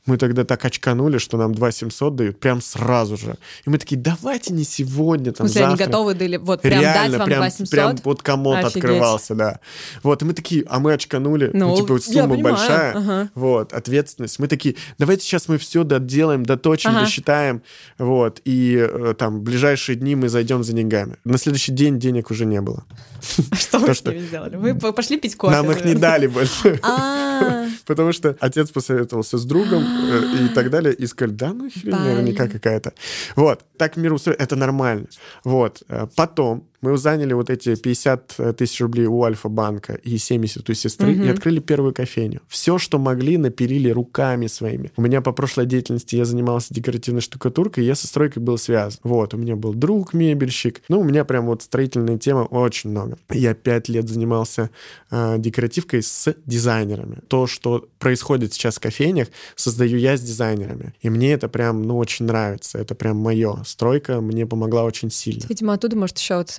Мы 0.07 0.17
тогда 0.17 0.43
так 0.43 0.65
очканули, 0.65 1.19
что 1.19 1.37
нам 1.37 1.53
2 1.53 1.71
700 1.71 2.15
дают 2.15 2.39
прям 2.39 2.61
сразу 2.61 3.15
же. 3.17 3.37
И 3.65 3.69
мы 3.69 3.77
такие, 3.77 3.97
давайте 4.01 4.53
не 4.53 4.63
сегодня, 4.63 5.31
там, 5.33 5.47
смысле, 5.47 5.61
они 5.65 5.69
завтра. 5.71 5.85
готовы 5.85 6.13
дали 6.15 6.37
вот 6.37 6.61
прям 6.61 6.81
Реально, 6.81 7.09
дать 7.11 7.19
вам 7.19 7.27
прям, 7.27 7.41
2700? 7.41 7.69
прям 7.71 7.95
вот 8.03 8.23
комод 8.23 8.55
Офигеть. 8.57 8.75
открывался, 8.77 9.35
да. 9.35 9.59
Вот, 10.01 10.21
и 10.21 10.25
мы 10.25 10.33
такие, 10.33 10.63
а 10.67 10.79
мы 10.79 10.93
очканули, 10.93 11.51
ну, 11.53 11.69
Ну, 11.69 11.75
типа, 11.77 11.93
вот 11.93 12.03
сумма 12.03 12.29
понимаю, 12.35 12.55
большая, 12.55 12.93
ага. 12.95 13.29
вот, 13.35 13.73
ответственность. 13.73 14.39
Мы 14.39 14.47
такие, 14.47 14.75
давайте 14.97 15.23
сейчас 15.23 15.47
мы 15.47 15.57
все 15.57 15.83
доделаем, 15.83 16.43
доточим, 16.43 16.91
Ага. 16.91 17.01
досчитаем, 17.01 17.61
вот, 17.97 18.41
и 18.45 18.77
э, 18.79 19.13
там 19.17 19.39
в 19.39 19.41
ближайшие 19.43 19.95
дни 19.97 20.15
мы 20.15 20.29
зайдем 20.29 20.63
за 20.63 20.73
деньгами. 20.73 21.17
На 21.25 21.37
следующий 21.37 21.73
день 21.73 21.99
денег 21.99 22.31
уже 22.31 22.45
не 22.45 22.61
было. 22.61 22.85
Что 23.53 23.79
вы 23.79 23.93
с 23.93 24.05
ними 24.05 24.19
сделали? 24.19 24.55
Вы 24.55 24.75
по- 24.75 24.91
пошли 24.91 25.17
пить 25.17 25.35
кофе? 25.35 25.55
Нам 25.55 25.71
их 25.71 25.85
не 25.85 25.95
дали 25.95 26.27
больше. 26.27 26.79
А, 26.83 27.67
Потому 27.85 28.13
что 28.13 28.35
отец 28.39 28.69
посоветовался 28.71 29.37
с 29.37 29.45
другом 29.45 29.83
э, 29.83 30.45
и 30.45 30.47
так 30.49 30.69
далее, 30.69 30.93
и 30.93 31.05
сказали, 31.07 31.35
да, 31.35 31.53
ну 31.53 31.69
хрень 31.69 31.95
наверняка 31.95 32.47
какая-то. 32.47 32.93
Вот, 33.35 33.63
так 33.77 33.97
мир 33.97 34.13
устроен, 34.13 34.37
это 34.39 34.55
нормально. 34.55 35.07
Вот, 35.43 35.83
э, 35.89 36.07
потом 36.15 36.63
мы 36.81 36.97
заняли 36.97 37.33
вот 37.33 37.49
эти 37.49 37.75
50 37.75 38.55
тысяч 38.57 38.81
рублей 38.81 39.07
у 39.07 39.23
Альфа-банка 39.23 39.93
и 39.93 40.17
70 40.17 40.69
у 40.69 40.73
сестры 40.73 41.13
и 41.13 41.15
Мгм. 41.15 41.29
открыли 41.31 41.59
первую 41.59 41.93
кофейню. 41.93 42.41
Все, 42.47 42.77
что 42.77 42.99
могли, 42.99 43.37
напилили 43.37 43.89
руками 43.89 44.47
своими. 44.47 44.91
У 44.95 45.01
меня 45.01 45.21
по 45.21 45.31
прошлой 45.31 45.65
деятельности 45.65 46.15
я 46.15 46.25
занимался 46.25 46.73
декоративной 46.73 47.21
штукатуркой, 47.21 47.83
и 47.83 47.87
я 47.87 47.95
со 47.95 48.07
стройкой 48.07 48.43
был 48.43 48.57
связан. 48.57 48.99
Вот, 49.03 49.33
у 49.33 49.37
меня 49.37 49.55
был 49.55 49.73
друг 49.73 50.13
мебельщик. 50.13 50.81
Ну, 50.89 50.99
у 50.99 51.03
меня 51.03 51.25
прям 51.25 51.47
вот 51.47 51.63
строительная 51.63 52.17
тема 52.17 52.41
очень 52.41 52.91
много. 52.91 53.17
Я 53.31 53.53
пять 53.53 53.89
лет 53.89 54.07
занимался 54.09 54.69
э, 55.11 55.35
декоративкой 55.39 56.03
с 56.03 56.33
дизайнерами. 56.45 57.19
То, 57.27 57.47
что 57.47 57.87
происходит 57.99 58.53
сейчас 58.53 58.75
в 58.75 58.79
кофейнях, 58.79 59.27
создаю 59.55 59.97
я 59.97 60.17
с 60.17 60.21
дизайнерами. 60.21 60.93
И 61.01 61.09
мне 61.09 61.33
это 61.33 61.47
прям, 61.49 61.81
ну, 61.83 61.97
очень 61.97 62.25
нравится. 62.25 62.77
Это 62.77 62.95
прям 62.95 63.17
мое. 63.17 63.63
Стройка 63.65 64.21
мне 64.21 64.45
помогла 64.45 64.83
очень 64.83 65.11
сильно. 65.11 65.43
Видимо, 65.49 65.73
оттуда, 65.73 65.95
может, 65.97 66.17
еще 66.17 66.37
вот, 66.37 66.49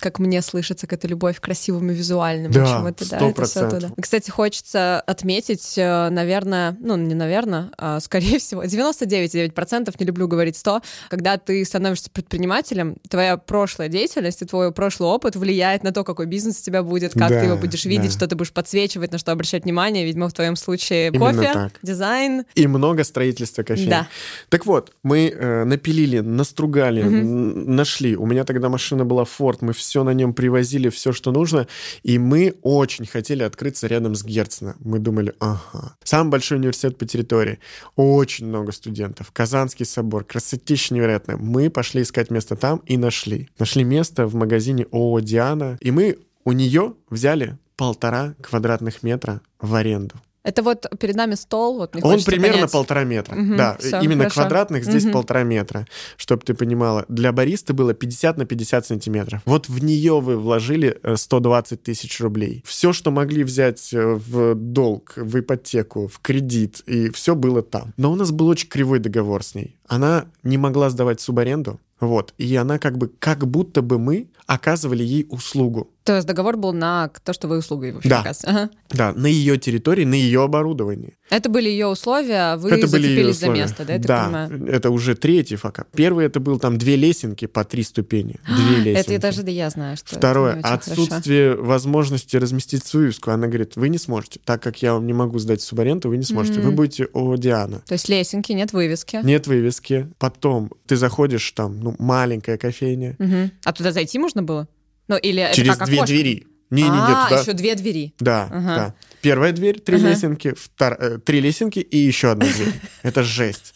как 0.00 0.18
мне 0.18 0.42
слышится, 0.42 0.86
какая-то 0.86 1.08
любовь 1.08 1.38
к 1.38 1.44
красивым 1.44 1.90
и 1.90 1.94
визуальным. 1.94 2.50
Да, 2.52 2.66
чему-то, 2.66 3.08
да, 3.10 3.16
это 3.18 3.34
процентов. 3.34 3.78
оттуда. 3.78 3.94
Кстати, 4.00 4.30
хочется 4.30 5.00
отметить, 5.00 5.74
э, 5.76 6.08
наверное, 6.10 6.76
ну, 6.80 6.96
не 6.96 7.14
наверное, 7.14 7.70
а 7.78 8.00
скорее 8.00 8.38
всего, 8.38 8.62
99,9%, 8.64 9.94
не 9.98 10.06
люблю 10.06 10.28
говорить 10.28 10.56
100, 10.56 10.82
когда 11.08 11.36
ты 11.38 11.64
становишься 11.64 12.10
предпринимателем, 12.10 12.96
твоя 13.08 13.36
прошлая 13.36 13.88
деятельность 13.88 14.42
и 14.42 14.44
твой 14.44 14.72
прошлый 14.72 15.08
опыт 15.10 15.36
влияет 15.36 15.82
на 15.82 15.92
то, 15.92 16.04
какой 16.04 16.26
бизнес 16.26 16.60
у 16.60 16.64
тебя 16.64 16.82
будет, 16.82 17.12
как 17.12 17.28
Да, 17.28 17.40
ты 17.40 17.46
его 17.46 17.56
будешь 17.56 17.84
видеть, 17.84 18.10
да. 18.10 18.16
что 18.16 18.26
ты 18.28 18.36
будешь 18.36 18.52
подсвечивать, 18.52 19.12
на 19.12 19.18
что 19.18 19.32
обращать 19.32 19.64
внимание. 19.64 20.04
Видимо, 20.04 20.28
в 20.28 20.32
твоем 20.32 20.56
случае 20.56 21.08
Именно 21.08 21.32
кофе, 21.32 21.52
так. 21.52 21.72
дизайн. 21.82 22.44
И 22.54 22.66
много 22.66 23.04
строительства 23.04 23.62
кофеин. 23.62 23.90
Да. 23.90 24.08
Так 24.48 24.66
вот, 24.66 24.92
мы 25.02 25.28
э, 25.28 25.64
напилили, 25.64 26.20
настругали, 26.20 27.02
н- 27.02 27.74
нашли. 27.76 28.16
У 28.16 28.26
меня 28.26 28.44
тогда 28.44 28.68
машина 28.68 29.04
была 29.04 29.24
Ford, 29.42 29.58
мы 29.60 29.72
все 29.72 30.04
на 30.04 30.10
нем 30.10 30.34
привозили, 30.34 30.88
все, 30.88 31.12
что 31.12 31.32
нужно. 31.32 31.66
И 32.02 32.18
мы 32.18 32.54
очень 32.62 33.06
хотели 33.06 33.42
открыться 33.42 33.88
рядом 33.88 34.14
с 34.14 34.24
Герцена. 34.24 34.76
Мы 34.78 35.00
думали, 35.00 35.34
ага. 35.40 35.96
Самый 36.04 36.30
большой 36.30 36.58
университет 36.58 36.96
по 36.96 37.06
территории. 37.06 37.58
Очень 37.96 38.46
много 38.46 38.70
студентов. 38.72 39.32
Казанский 39.32 39.84
собор. 39.84 40.24
Красотища 40.24 40.94
невероятная. 40.94 41.36
Мы 41.36 41.70
пошли 41.70 42.02
искать 42.02 42.30
место 42.30 42.54
там 42.54 42.82
и 42.86 42.96
нашли. 42.96 43.48
Нашли 43.58 43.82
место 43.82 44.26
в 44.26 44.34
магазине 44.34 44.86
ООО 44.92 45.20
«Диана». 45.20 45.76
И 45.80 45.90
мы 45.90 46.18
у 46.44 46.52
нее 46.52 46.94
взяли 47.10 47.58
полтора 47.76 48.34
квадратных 48.40 49.02
метра 49.02 49.40
в 49.60 49.74
аренду. 49.74 50.14
Это 50.44 50.62
вот 50.62 50.86
перед 50.98 51.14
нами 51.14 51.34
стол, 51.36 51.78
вот 51.78 51.94
Он 52.02 52.20
примерно 52.24 52.56
понять. 52.58 52.72
полтора 52.72 53.04
метра. 53.04 53.36
Мгм, 53.36 53.56
да, 53.56 53.76
всё, 53.78 54.00
именно 54.00 54.24
хорошо. 54.24 54.40
квадратных 54.40 54.84
здесь 54.84 55.04
Мгм. 55.04 55.12
полтора 55.12 55.44
метра, 55.44 55.86
чтобы 56.16 56.42
ты 56.42 56.54
понимала. 56.54 57.04
Для 57.08 57.32
бариста 57.32 57.74
было 57.74 57.94
50 57.94 58.36
на 58.38 58.44
50 58.44 58.86
сантиметров. 58.86 59.40
Вот 59.44 59.68
в 59.68 59.82
нее 59.84 60.20
вы 60.20 60.36
вложили 60.36 60.98
э, 61.02 61.16
120 61.16 61.82
тысяч 61.82 62.20
рублей. 62.20 62.62
Все, 62.66 62.92
что 62.92 63.10
могли 63.12 63.44
взять 63.44 63.92
э, 63.94 64.14
в 64.14 64.54
долг, 64.56 65.12
в 65.16 65.38
ипотеку, 65.38 66.08
в 66.08 66.18
кредит, 66.18 66.82
и 66.86 67.10
все 67.10 67.36
было 67.36 67.62
там. 67.62 67.94
Но 67.96 68.10
у 68.10 68.16
нас 68.16 68.32
был 68.32 68.48
очень 68.48 68.68
кривой 68.68 68.98
договор 68.98 69.44
с 69.44 69.54
ней. 69.54 69.76
Она 69.86 70.26
не 70.42 70.58
могла 70.58 70.90
сдавать 70.90 71.20
субаренду, 71.20 71.78
вот, 72.00 72.34
и 72.36 72.56
она 72.56 72.78
как 72.80 72.98
бы, 72.98 73.08
как 73.20 73.46
будто 73.46 73.80
бы 73.80 73.98
мы 74.00 74.26
оказывали 74.54 75.02
ей 75.02 75.26
услугу. 75.28 75.90
То 76.04 76.16
есть 76.16 76.26
договор 76.26 76.56
был 76.56 76.72
на 76.72 77.10
то, 77.24 77.32
что 77.32 77.48
вы 77.48 77.58
в 77.92 77.96
общем, 77.98 78.10
Да. 78.10 78.32
Ага. 78.44 78.70
Да, 78.90 79.12
на 79.12 79.26
ее 79.26 79.58
территории, 79.58 80.04
на 80.04 80.14
ее 80.14 80.42
оборудовании. 80.42 81.16
Это 81.32 81.48
были 81.48 81.68
ее 81.70 81.86
условия, 81.86 82.52
а 82.52 82.56
вы 82.58 82.70
это 82.72 82.86
были 82.88 83.06
ее 83.06 83.32
зацепились 83.32 83.36
за 83.38 83.46
условия. 83.46 83.62
место, 83.62 83.84
да, 83.86 83.98
да, 83.98 84.24
понимаю? 84.24 84.66
это 84.68 84.90
уже 84.90 85.14
третий 85.14 85.56
факап. 85.56 85.88
Первый 85.96 86.26
это 86.26 86.40
был 86.40 86.58
там 86.58 86.76
две 86.76 86.94
лесенки 86.96 87.46
по 87.46 87.64
три 87.64 87.82
ступени. 87.82 88.36
Две 88.46 88.76
лесенки. 88.92 88.98
Это 89.00 89.12
я 89.14 89.18
даже 89.18 89.42
да 89.42 89.50
я 89.50 89.70
знаю, 89.70 89.96
что 89.96 90.14
Второе, 90.14 90.56
это 90.56 90.58
очень 90.58 90.68
хорошо. 90.84 91.02
отсутствие 91.02 91.54
возможности 91.56 92.36
разместить 92.36 92.92
вывеску. 92.92 93.30
Она 93.30 93.46
говорит, 93.46 93.76
вы 93.76 93.88
не 93.88 93.96
сможете. 93.98 94.40
Так 94.44 94.62
как 94.62 94.82
я 94.82 94.92
вам 94.92 95.06
не 95.06 95.14
могу 95.14 95.38
сдать 95.38 95.62
субаренду, 95.62 96.10
вы 96.10 96.18
не 96.18 96.24
сможете. 96.24 96.60
Вы 96.60 96.66
Мгм. 96.68 96.76
будете 96.76 97.06
о 97.14 97.36
Диана. 97.36 97.80
То 97.86 97.94
есть 97.94 98.10
лесенки, 98.10 98.52
нет 98.52 98.74
вывески. 98.74 99.20
Нет 99.24 99.46
вывески. 99.46 100.08
Потом 100.18 100.70
ты 100.86 100.96
заходишь, 100.96 101.50
там, 101.52 101.80
ну, 101.80 101.96
маленькая 101.98 102.58
кофейня. 102.58 103.16
Мгм. 103.18 103.52
А 103.64 103.72
туда 103.72 103.90
зайти 103.92 104.18
можно 104.18 104.42
было? 104.42 104.68
Ну, 105.08 105.16
или 105.16 105.42
это 105.42 105.56
через 105.56 105.76
как 105.76 105.86
две 105.88 105.96
окошко? 105.96 106.12
двери. 106.14 106.46
Не, 106.72 106.82
не, 106.82 106.88
а, 106.90 107.08
нет, 107.08 107.28
туда. 107.28 107.40
еще 107.40 107.52
две 107.52 107.74
двери. 107.74 108.14
Да, 108.18 108.44
Ага. 108.50 108.74
да. 108.76 108.94
Первая 109.20 109.52
дверь, 109.52 109.78
три 109.80 109.96
Ага. 109.98 110.08
лесенки, 110.10 110.48
втор- 110.48 110.96
э, 110.98 111.18
три 111.18 111.40
лесенки 111.40 111.78
и 111.78 111.96
еще 111.96 112.32
одна 112.32 112.46
дверь. 112.46 112.72
Это 113.02 113.22
жесть. 113.22 113.74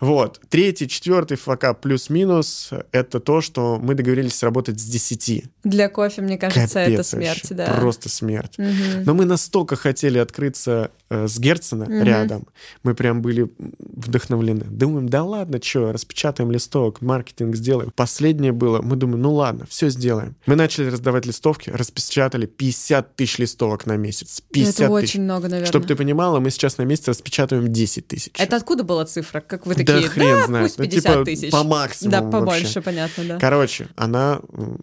Вот. 0.00 0.40
Третий, 0.50 0.88
четвертый 0.88 1.36
факап 1.36 1.80
плюс-минус— 1.80 2.70
это 2.92 3.20
то, 3.20 3.40
что 3.40 3.78
мы 3.80 3.94
договорились 3.94 4.42
работать 4.42 4.80
с 4.80 4.84
10. 4.84 5.44
Для 5.62 5.88
кофе, 5.88 6.22
мне 6.22 6.36
кажется, 6.38 6.80
это 6.80 6.90
Капец 6.90 7.06
смерть, 7.10 7.42
вообще. 7.42 7.54
да. 7.54 7.66
Просто 7.74 8.08
смерть. 8.08 8.58
Мгм. 8.58 9.04
Но 9.04 9.14
мы 9.14 9.24
настолько 9.26 9.76
хотели 9.76 10.18
открыться 10.18 10.90
э, 11.08 11.28
с 11.28 11.38
Герцена 11.38 11.84
Мгм. 11.84 12.02
рядом, 12.02 12.46
мы 12.82 12.94
прям 12.96 13.22
были 13.22 13.48
вдохновлены. 13.78 14.64
Думаем, 14.64 15.08
да 15.08 15.22
ладно, 15.22 15.60
что, 15.62 15.92
распечатаем 15.92 16.50
листок, 16.50 17.00
маркетинг 17.00 17.54
сделаем. 17.54 17.92
Последнее 17.94 18.52
было, 18.52 18.82
мы 18.82 18.96
думаем, 18.96 19.22
ну 19.22 19.32
ладно, 19.34 19.66
все 19.68 19.88
сделаем. 19.88 20.34
Мы 20.46 20.56
начали 20.56 20.86
раздавать 20.90 21.26
листовки, 21.26 21.70
распечатали 22.32 22.46
50 22.46 23.16
тысяч 23.16 23.38
листовок 23.38 23.86
на 23.86 23.96
месяц. 23.96 24.42
50 24.52 24.74
Это 24.74 24.78
тысяч. 24.88 24.90
очень 25.04 25.22
много, 25.22 25.48
наверное. 25.48 25.66
Чтобы 25.66 25.86
ты 25.86 25.96
понимала, 25.96 26.40
мы 26.40 26.50
сейчас 26.50 26.78
на 26.78 26.82
месяц 26.82 27.08
распечатываем 27.08 27.72
10 27.72 28.06
тысяч. 28.08 28.32
Это 28.38 28.56
откуда 28.56 28.84
была 28.84 29.04
цифра? 29.04 29.40
Как 29.40 29.66
вы 29.66 29.74
да 29.74 29.84
такие, 29.84 30.08
хрен 30.08 30.40
да, 30.40 30.46
знает. 30.46 30.66
пусть 30.66 30.78
Ну, 30.78 30.84
50 30.84 31.02
типа, 31.12 31.24
тысяч. 31.24 31.50
по 31.50 31.62
максимуму 31.64 32.10
Да, 32.10 32.20
вообще. 32.22 32.38
побольше, 32.38 32.82
понятно, 32.82 33.24
да. 33.24 33.38
Короче, 33.38 33.88
она 33.96 34.40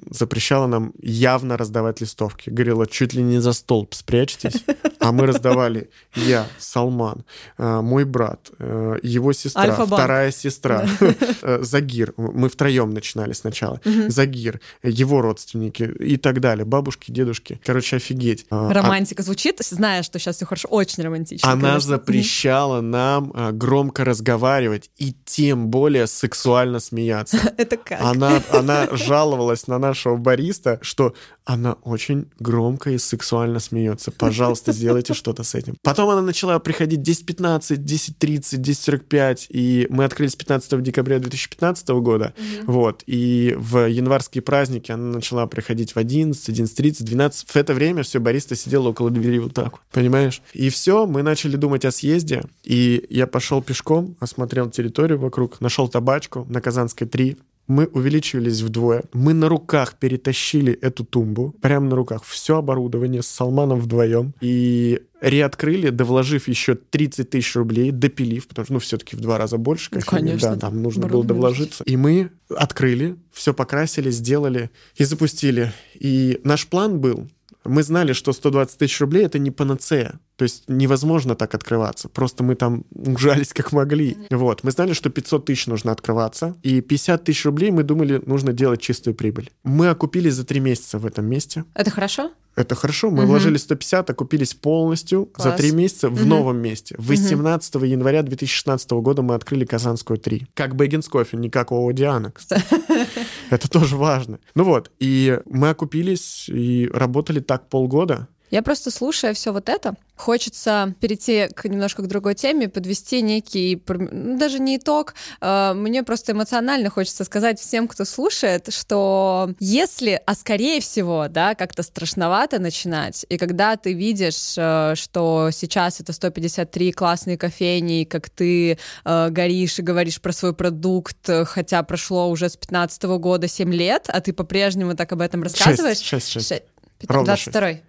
запрещала 0.10 0.68
нам 0.68 0.94
явно 1.02 1.58
раздавать 1.58 2.02
листовки. 2.02 2.50
Говорила, 2.50 2.86
чуть 2.88 3.14
ли 3.14 3.24
не 3.24 3.40
за 3.40 3.54
столб 3.54 3.94
спрячьтесь. 3.94 4.64
А 5.00 5.12
мы 5.12 5.26
раздавали 5.26 5.90
я, 6.16 6.46
Салман, 6.60 7.24
э, 7.58 7.82
мой 7.82 8.04
брат, 8.06 8.52
э, 8.60 8.98
его 9.02 9.34
сестра, 9.34 9.86
вторая 9.86 10.32
сестра, 10.32 10.86
э, 11.42 11.60
Загир. 11.64 12.14
Мы 12.18 12.50
втроем 12.50 12.92
начинали 12.92 13.34
сначала. 13.34 13.80
Загир, 14.08 14.60
его 14.84 15.22
родственники 15.22 15.84
и 15.84 16.18
так 16.18 16.40
далее. 16.42 16.66
Бабушки, 16.66 17.12
дедушки. 17.12 17.39
Короче, 17.64 17.98
офигеть. 17.98 18.46
А, 18.50 18.72
Романтика 18.72 19.24
звучит, 19.24 19.60
зная, 19.64 20.04
что 20.04 20.20
сейчас 20.20 20.38
все 20.38 20.46
хорошо, 20.46 20.68
очень 20.70 21.04
романтично. 21.04 21.52
она 21.52 21.62
конечно. 21.62 21.90
запрещала 21.90 22.82
нам 22.82 23.32
а, 23.34 23.52
громко 23.52 24.04
разговаривать 24.06 24.90
и 24.98 25.16
тем 25.26 25.68
более 25.70 26.08
сексуально 26.08 26.80
смеяться. 26.80 27.38
Это 27.58 27.78
как? 27.78 28.02
Она, 28.02 28.42
она 28.52 28.88
жаловалась 28.92 29.68
на 29.68 29.80
нашего 29.80 30.16
бариста, 30.18 30.80
что 30.82 31.14
она 31.46 31.74
очень 31.84 32.28
громко 32.40 32.92
и 32.92 32.98
сексуально 33.00 33.60
смеется. 33.60 34.12
Пожалуйста, 34.12 34.72
сделайте 34.72 35.16
что-то 35.16 35.44
с 35.44 35.56
этим. 35.56 35.76
Потом 35.82 36.10
она 36.10 36.22
начала 36.22 36.60
приходить 36.60 37.00
10.15, 37.00 37.78
10.30, 37.78 38.60
10.45, 38.60 39.48
и 39.50 39.88
мы 39.90 40.04
открылись 40.04 40.36
15 40.36 40.82
декабря 40.84 41.18
2015 41.18 41.90
года. 41.90 42.34
Вот. 42.66 43.04
И 43.08 43.56
в 43.58 43.88
январские 43.88 44.44
праздники 44.44 44.92
она 44.92 45.14
начала 45.14 45.48
приходить 45.48 45.94
в 45.94 45.98
11, 45.98 46.50
11.30, 46.50 47.04
12. 47.04 47.29
В 47.34 47.56
это 47.56 47.74
время 47.74 48.04
все, 48.04 48.20
бариста 48.20 48.56
сидела 48.56 48.90
около 48.90 49.10
двери 49.10 49.40
вот 49.40 49.54
так 49.54 49.72
вот. 49.74 49.82
Понимаешь? 49.92 50.42
И 50.54 50.70
все, 50.70 51.06
мы 51.06 51.24
начали 51.24 51.56
думать 51.56 51.86
о 51.86 51.92
съезде, 51.92 52.44
и 52.64 53.06
я 53.10 53.28
пошел 53.28 53.62
пешком, 53.62 54.16
осмотрел 54.20 54.70
территорию 54.70 55.20
вокруг, 55.20 55.62
нашел 55.62 55.88
табачку 55.88 56.46
на 56.50 56.62
Казанской 56.62 57.08
3, 57.08 57.38
мы 57.70 57.86
увеличивались 57.86 58.62
вдвое. 58.62 59.04
Мы 59.14 59.34
на 59.34 59.48
руках 59.48 59.96
перетащили 59.96 60.74
эту 60.74 61.06
тумбу, 61.06 61.56
прямо 61.62 61.88
на 61.88 61.96
руках, 61.96 62.24
все 62.26 62.58
оборудование 62.58 63.22
с 63.22 63.28
Салманом 63.28 63.80
вдвоем. 63.80 64.34
И 64.42 65.02
реоткрыли, 65.22 65.90
довложив 65.90 66.48
еще 66.48 66.76
30 66.76 67.30
тысяч 67.30 67.56
рублей, 67.56 67.92
допилив, 67.92 68.48
потому 68.48 68.66
что, 68.66 68.74
ну, 68.74 68.80
все-таки 68.80 69.16
в 69.16 69.22
два 69.22 69.38
раза 69.38 69.58
больше. 69.58 69.92
Как 69.92 70.06
Конечно. 70.06 70.56
Да, 70.56 70.58
там 70.58 70.82
нужно 70.82 71.08
было 71.08 71.24
довложиться. 71.24 71.84
И 71.84 71.96
мы 71.96 72.32
открыли, 72.50 73.18
все 73.32 73.54
покрасили, 73.54 74.10
сделали 74.10 74.72
и 74.96 75.04
запустили. 75.04 75.72
И 75.94 76.42
наш 76.44 76.68
план 76.68 77.00
был, 77.00 77.28
мы 77.64 77.84
знали, 77.84 78.14
что 78.14 78.34
120 78.34 78.80
тысяч 78.80 79.00
рублей— 79.00 79.26
это 79.26 79.38
не 79.38 79.52
панацея. 79.52 80.20
То 80.40 80.44
есть 80.44 80.64
невозможно 80.70 81.36
так 81.36 81.54
открываться. 81.54 82.08
Просто 82.08 82.46
мы 82.46 82.56
там 82.56 82.86
ужались 82.92 83.52
как 83.52 83.74
могли. 83.74 84.16
Вот. 84.30 84.64
Мы 84.64 84.72
знали, 84.72 84.94
что 84.94 85.10
500 85.10 85.46
тысяч 85.46 85.68
нужно 85.68 85.92
открываться. 85.92 86.56
И 86.64 86.80
50 86.80 87.26
тысяч 87.26 87.44
рублей 87.44 87.72
мы 87.72 87.84
думали, 87.84 88.22
нужно 88.26 88.54
делать 88.54 88.80
чистую 88.80 89.16
прибыль. 89.16 89.52
Мы 89.66 89.90
окупились 89.90 90.36
за 90.36 90.46
три 90.46 90.62
месяца 90.62 90.98
в 90.98 91.06
этом 91.06 91.26
месте. 91.26 91.66
Это 91.74 91.92
хорошо? 91.92 92.32
Это 92.56 92.74
хорошо. 92.76 93.10
Мы 93.10 93.24
угу. 93.24 93.32
вложили 93.32 93.58
150, 93.58 94.10
окупились 94.10 94.54
полностью 94.54 95.26
Класс. 95.26 95.50
за 95.50 95.58
три 95.58 95.74
месяца 95.74 96.08
в 96.08 96.14
угу. 96.14 96.24
новом 96.24 96.58
месте. 96.60 96.96
18 96.98 97.76
угу. 97.76 97.84
января 97.84 98.24
2016 98.24 98.90
года 98.92 99.22
мы 99.22 99.36
открыли 99.36 99.66
Казанскую 99.66 100.20
3. 100.20 100.48
Как 100.54 100.74
Бэггинс 100.78 101.10
кофе, 101.10 101.36
не 101.36 101.50
как 101.50 101.74
ООО 101.74 101.92
Диана, 101.92 102.32
Это 103.50 103.70
тоже 103.70 103.98
важно. 103.98 104.40
Ну 104.56 104.64
вот, 104.64 104.90
и 105.00 105.38
мы 105.48 105.72
окупились 105.72 106.48
и 106.48 106.90
работали 106.94 107.42
так 107.42 107.68
полгода. 107.68 108.30
Я 108.52 108.64
просто 108.64 108.90
слушая 108.90 109.34
все 109.34 109.54
вот 109.54 109.70
это, 109.70 109.94
хочется 110.20 110.94
перейти 111.00 111.48
к 111.56 111.66
немножко 111.68 112.02
к 112.02 112.08
другой 112.08 112.36
теме, 112.36 112.68
подвести 112.68 113.22
некий, 113.22 113.82
ну, 113.88 114.38
даже 114.38 114.60
не 114.60 114.78
итог, 114.78 115.14
а, 115.40 115.74
мне 115.74 116.04
просто 116.04 116.34
эмоционально 116.34 116.90
хочется 116.90 117.24
сказать 117.24 117.60
всем, 117.60 117.88
кто 117.88 118.06
слушает, 118.06 118.74
что 118.74 119.54
если, 119.60 120.22
а 120.26 120.36
скорее 120.36 120.82
всего, 120.82 121.28
да, 121.30 121.56
как-то 121.56 121.84
страшновато 121.84 122.60
начинать, 122.60 123.26
и 123.30 123.38
когда 123.38 123.78
ты 123.78 123.94
видишь, 123.94 124.56
э, 124.58 124.94
что 124.96 125.50
сейчас 125.52 126.02
это 126.02 126.12
153 126.12 126.92
классные 126.92 127.38
кофейни, 127.38 128.04
как 128.04 128.30
ты 128.30 128.78
э, 129.06 129.30
горишь 129.30 129.80
и 129.80 129.82
говоришь 129.82 130.20
про 130.22 130.34
свой 130.34 130.54
продукт, 130.54 131.30
хотя 131.46 131.82
прошло 131.84 132.30
уже 132.30 132.50
с 132.50 132.58
15 132.58 133.04
года 133.04 133.48
7 133.48 133.74
лет, 133.74 134.06
а 134.10 134.20
ты 134.20 134.34
по-прежнему 134.34 134.96
так 134.96 135.12
об 135.14 135.22
этом 135.22 135.44
рассказываешь. 135.44 136.00
6, 136.00 136.30
6, 136.30 136.48
6. 136.48 136.64
22 137.00 137.80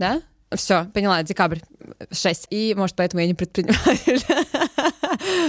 да? 0.00 0.22
Все, 0.54 0.86
поняла, 0.92 1.22
декабрь 1.22 1.60
6. 2.10 2.48
И, 2.50 2.74
может, 2.76 2.96
поэтому 2.96 3.20
я 3.20 3.26
не 3.26 3.34
предприниматель. 3.34 4.20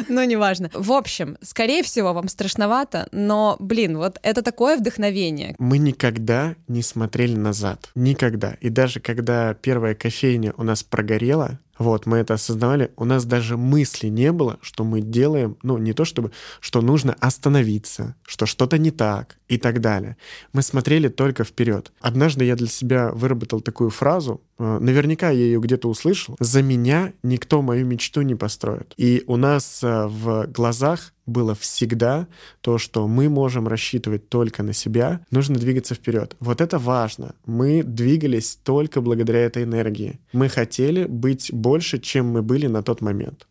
Ну, 0.07 0.23
неважно. 0.23 0.69
В 0.73 0.91
общем, 0.91 1.37
скорее 1.41 1.83
всего, 1.83 2.13
вам 2.13 2.27
страшновато, 2.27 3.07
но, 3.11 3.55
блин, 3.59 3.97
вот 3.97 4.17
это 4.23 4.41
такое 4.41 4.77
вдохновение. 4.77 5.55
Мы 5.59 5.77
никогда 5.77 6.55
не 6.67 6.81
смотрели 6.81 7.35
назад. 7.35 7.89
Никогда. 7.95 8.55
И 8.61 8.69
даже 8.69 8.99
когда 8.99 9.53
первая 9.53 9.95
кофейня 9.95 10.53
у 10.57 10.63
нас 10.63 10.83
прогорела, 10.83 11.59
вот, 11.77 12.05
мы 12.05 12.17
это 12.17 12.35
осознавали. 12.35 12.91
У 12.95 13.05
нас 13.05 13.25
даже 13.25 13.57
мысли 13.57 14.07
не 14.07 14.31
было, 14.31 14.59
что 14.61 14.83
мы 14.83 15.01
делаем, 15.01 15.57
ну, 15.63 15.79
не 15.79 15.93
то 15.93 16.05
чтобы, 16.05 16.31
что 16.59 16.81
нужно 16.81 17.15
остановиться, 17.19 18.15
что 18.23 18.45
что-то 18.45 18.77
не 18.77 18.91
так 18.91 19.37
и 19.51 19.57
так 19.57 19.81
далее. 19.81 20.15
Мы 20.53 20.61
смотрели 20.61 21.09
только 21.09 21.43
вперед. 21.43 21.91
Однажды 21.99 22.45
я 22.45 22.55
для 22.55 22.67
себя 22.67 23.11
выработал 23.11 23.59
такую 23.59 23.89
фразу, 23.89 24.39
э, 24.57 24.79
наверняка 24.79 25.29
я 25.29 25.43
ее 25.43 25.59
где-то 25.59 25.89
услышал, 25.89 26.37
«За 26.39 26.61
меня 26.61 27.11
никто 27.21 27.61
мою 27.61 27.85
мечту 27.85 28.21
не 28.21 28.35
построит». 28.35 28.93
И 28.95 29.23
у 29.27 29.35
нас 29.35 29.83
э, 29.83 30.07
в 30.07 30.47
глазах 30.47 31.11
было 31.25 31.53
всегда 31.53 32.27
то, 32.61 32.77
что 32.77 33.07
мы 33.07 33.27
можем 33.27 33.67
рассчитывать 33.67 34.29
только 34.29 34.63
на 34.63 34.71
себя, 34.73 35.19
нужно 35.31 35.55
двигаться 35.55 35.95
вперед. 35.95 36.35
Вот 36.39 36.61
это 36.61 36.79
важно. 36.79 37.35
Мы 37.45 37.83
двигались 37.83 38.57
только 38.63 39.01
благодаря 39.01 39.39
этой 39.39 39.63
энергии. 39.63 40.19
Мы 40.31 40.47
хотели 40.47 41.03
быть 41.05 41.51
больше, 41.51 41.99
чем 41.99 42.29
мы 42.29 42.41
были 42.41 42.67
на 42.67 42.83
тот 42.83 43.01
момент. 43.01 43.47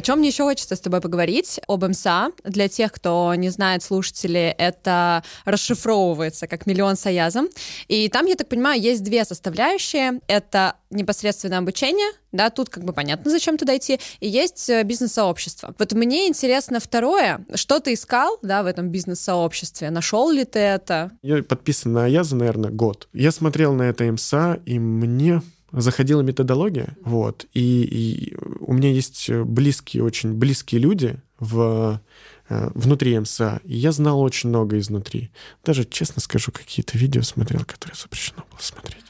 О 0.00 0.02
чем 0.02 0.20
мне 0.20 0.28
еще 0.28 0.44
хочется 0.44 0.76
с 0.76 0.80
тобой 0.80 1.02
поговорить? 1.02 1.60
Об 1.68 1.84
МСА. 1.84 2.30
Для 2.42 2.70
тех, 2.70 2.90
кто 2.90 3.34
не 3.34 3.50
знает, 3.50 3.82
слушатели, 3.82 4.54
это 4.56 5.22
расшифровывается 5.44 6.46
как 6.46 6.64
миллион 6.64 6.96
соязом. 6.96 7.48
И 7.86 8.08
там, 8.08 8.24
я 8.24 8.34
так 8.34 8.48
понимаю, 8.48 8.80
есть 8.80 9.02
две 9.02 9.26
составляющие. 9.26 10.20
Это 10.26 10.76
непосредственно 10.88 11.58
обучение, 11.58 12.12
да, 12.32 12.50
тут 12.50 12.68
как 12.68 12.84
бы 12.84 12.92
понятно, 12.92 13.30
зачем 13.30 13.56
туда 13.56 13.76
идти, 13.76 14.00
и 14.18 14.28
есть 14.28 14.68
э, 14.68 14.82
бизнес-сообщество. 14.82 15.74
Вот 15.78 15.92
мне 15.92 16.26
интересно 16.26 16.80
второе, 16.80 17.44
что 17.54 17.78
ты 17.78 17.92
искал, 17.94 18.38
да, 18.42 18.62
в 18.62 18.66
этом 18.66 18.88
бизнес-сообществе, 18.88 19.90
нашел 19.90 20.30
ли 20.30 20.44
ты 20.44 20.58
это? 20.58 21.12
Я 21.22 21.42
подписан 21.42 21.92
на 21.92 22.06
Аяза, 22.06 22.34
наверное, 22.36 22.70
год. 22.70 23.08
Я 23.12 23.30
смотрел 23.30 23.72
на 23.72 23.82
это 23.82 24.04
МСА, 24.04 24.60
и 24.66 24.78
мне 24.78 25.42
заходила 25.72 26.20
методология, 26.22 26.96
вот, 27.04 27.46
и, 27.52 27.82
и 27.82 28.36
у 28.60 28.72
меня 28.72 28.90
есть 28.90 29.30
близкие, 29.30 30.04
очень 30.04 30.34
близкие 30.34 30.80
люди 30.80 31.20
в 31.38 32.00
э, 32.48 32.70
внутри 32.74 33.18
МСА, 33.18 33.60
и 33.64 33.76
я 33.76 33.92
знал 33.92 34.20
очень 34.20 34.48
много 34.48 34.78
изнутри. 34.78 35.30
Даже, 35.64 35.84
честно 35.84 36.20
скажу, 36.20 36.52
какие-то 36.52 36.98
видео 36.98 37.22
смотрел, 37.22 37.64
которые 37.64 37.96
запрещено 37.96 38.44
было 38.50 38.60
смотреть. 38.60 39.04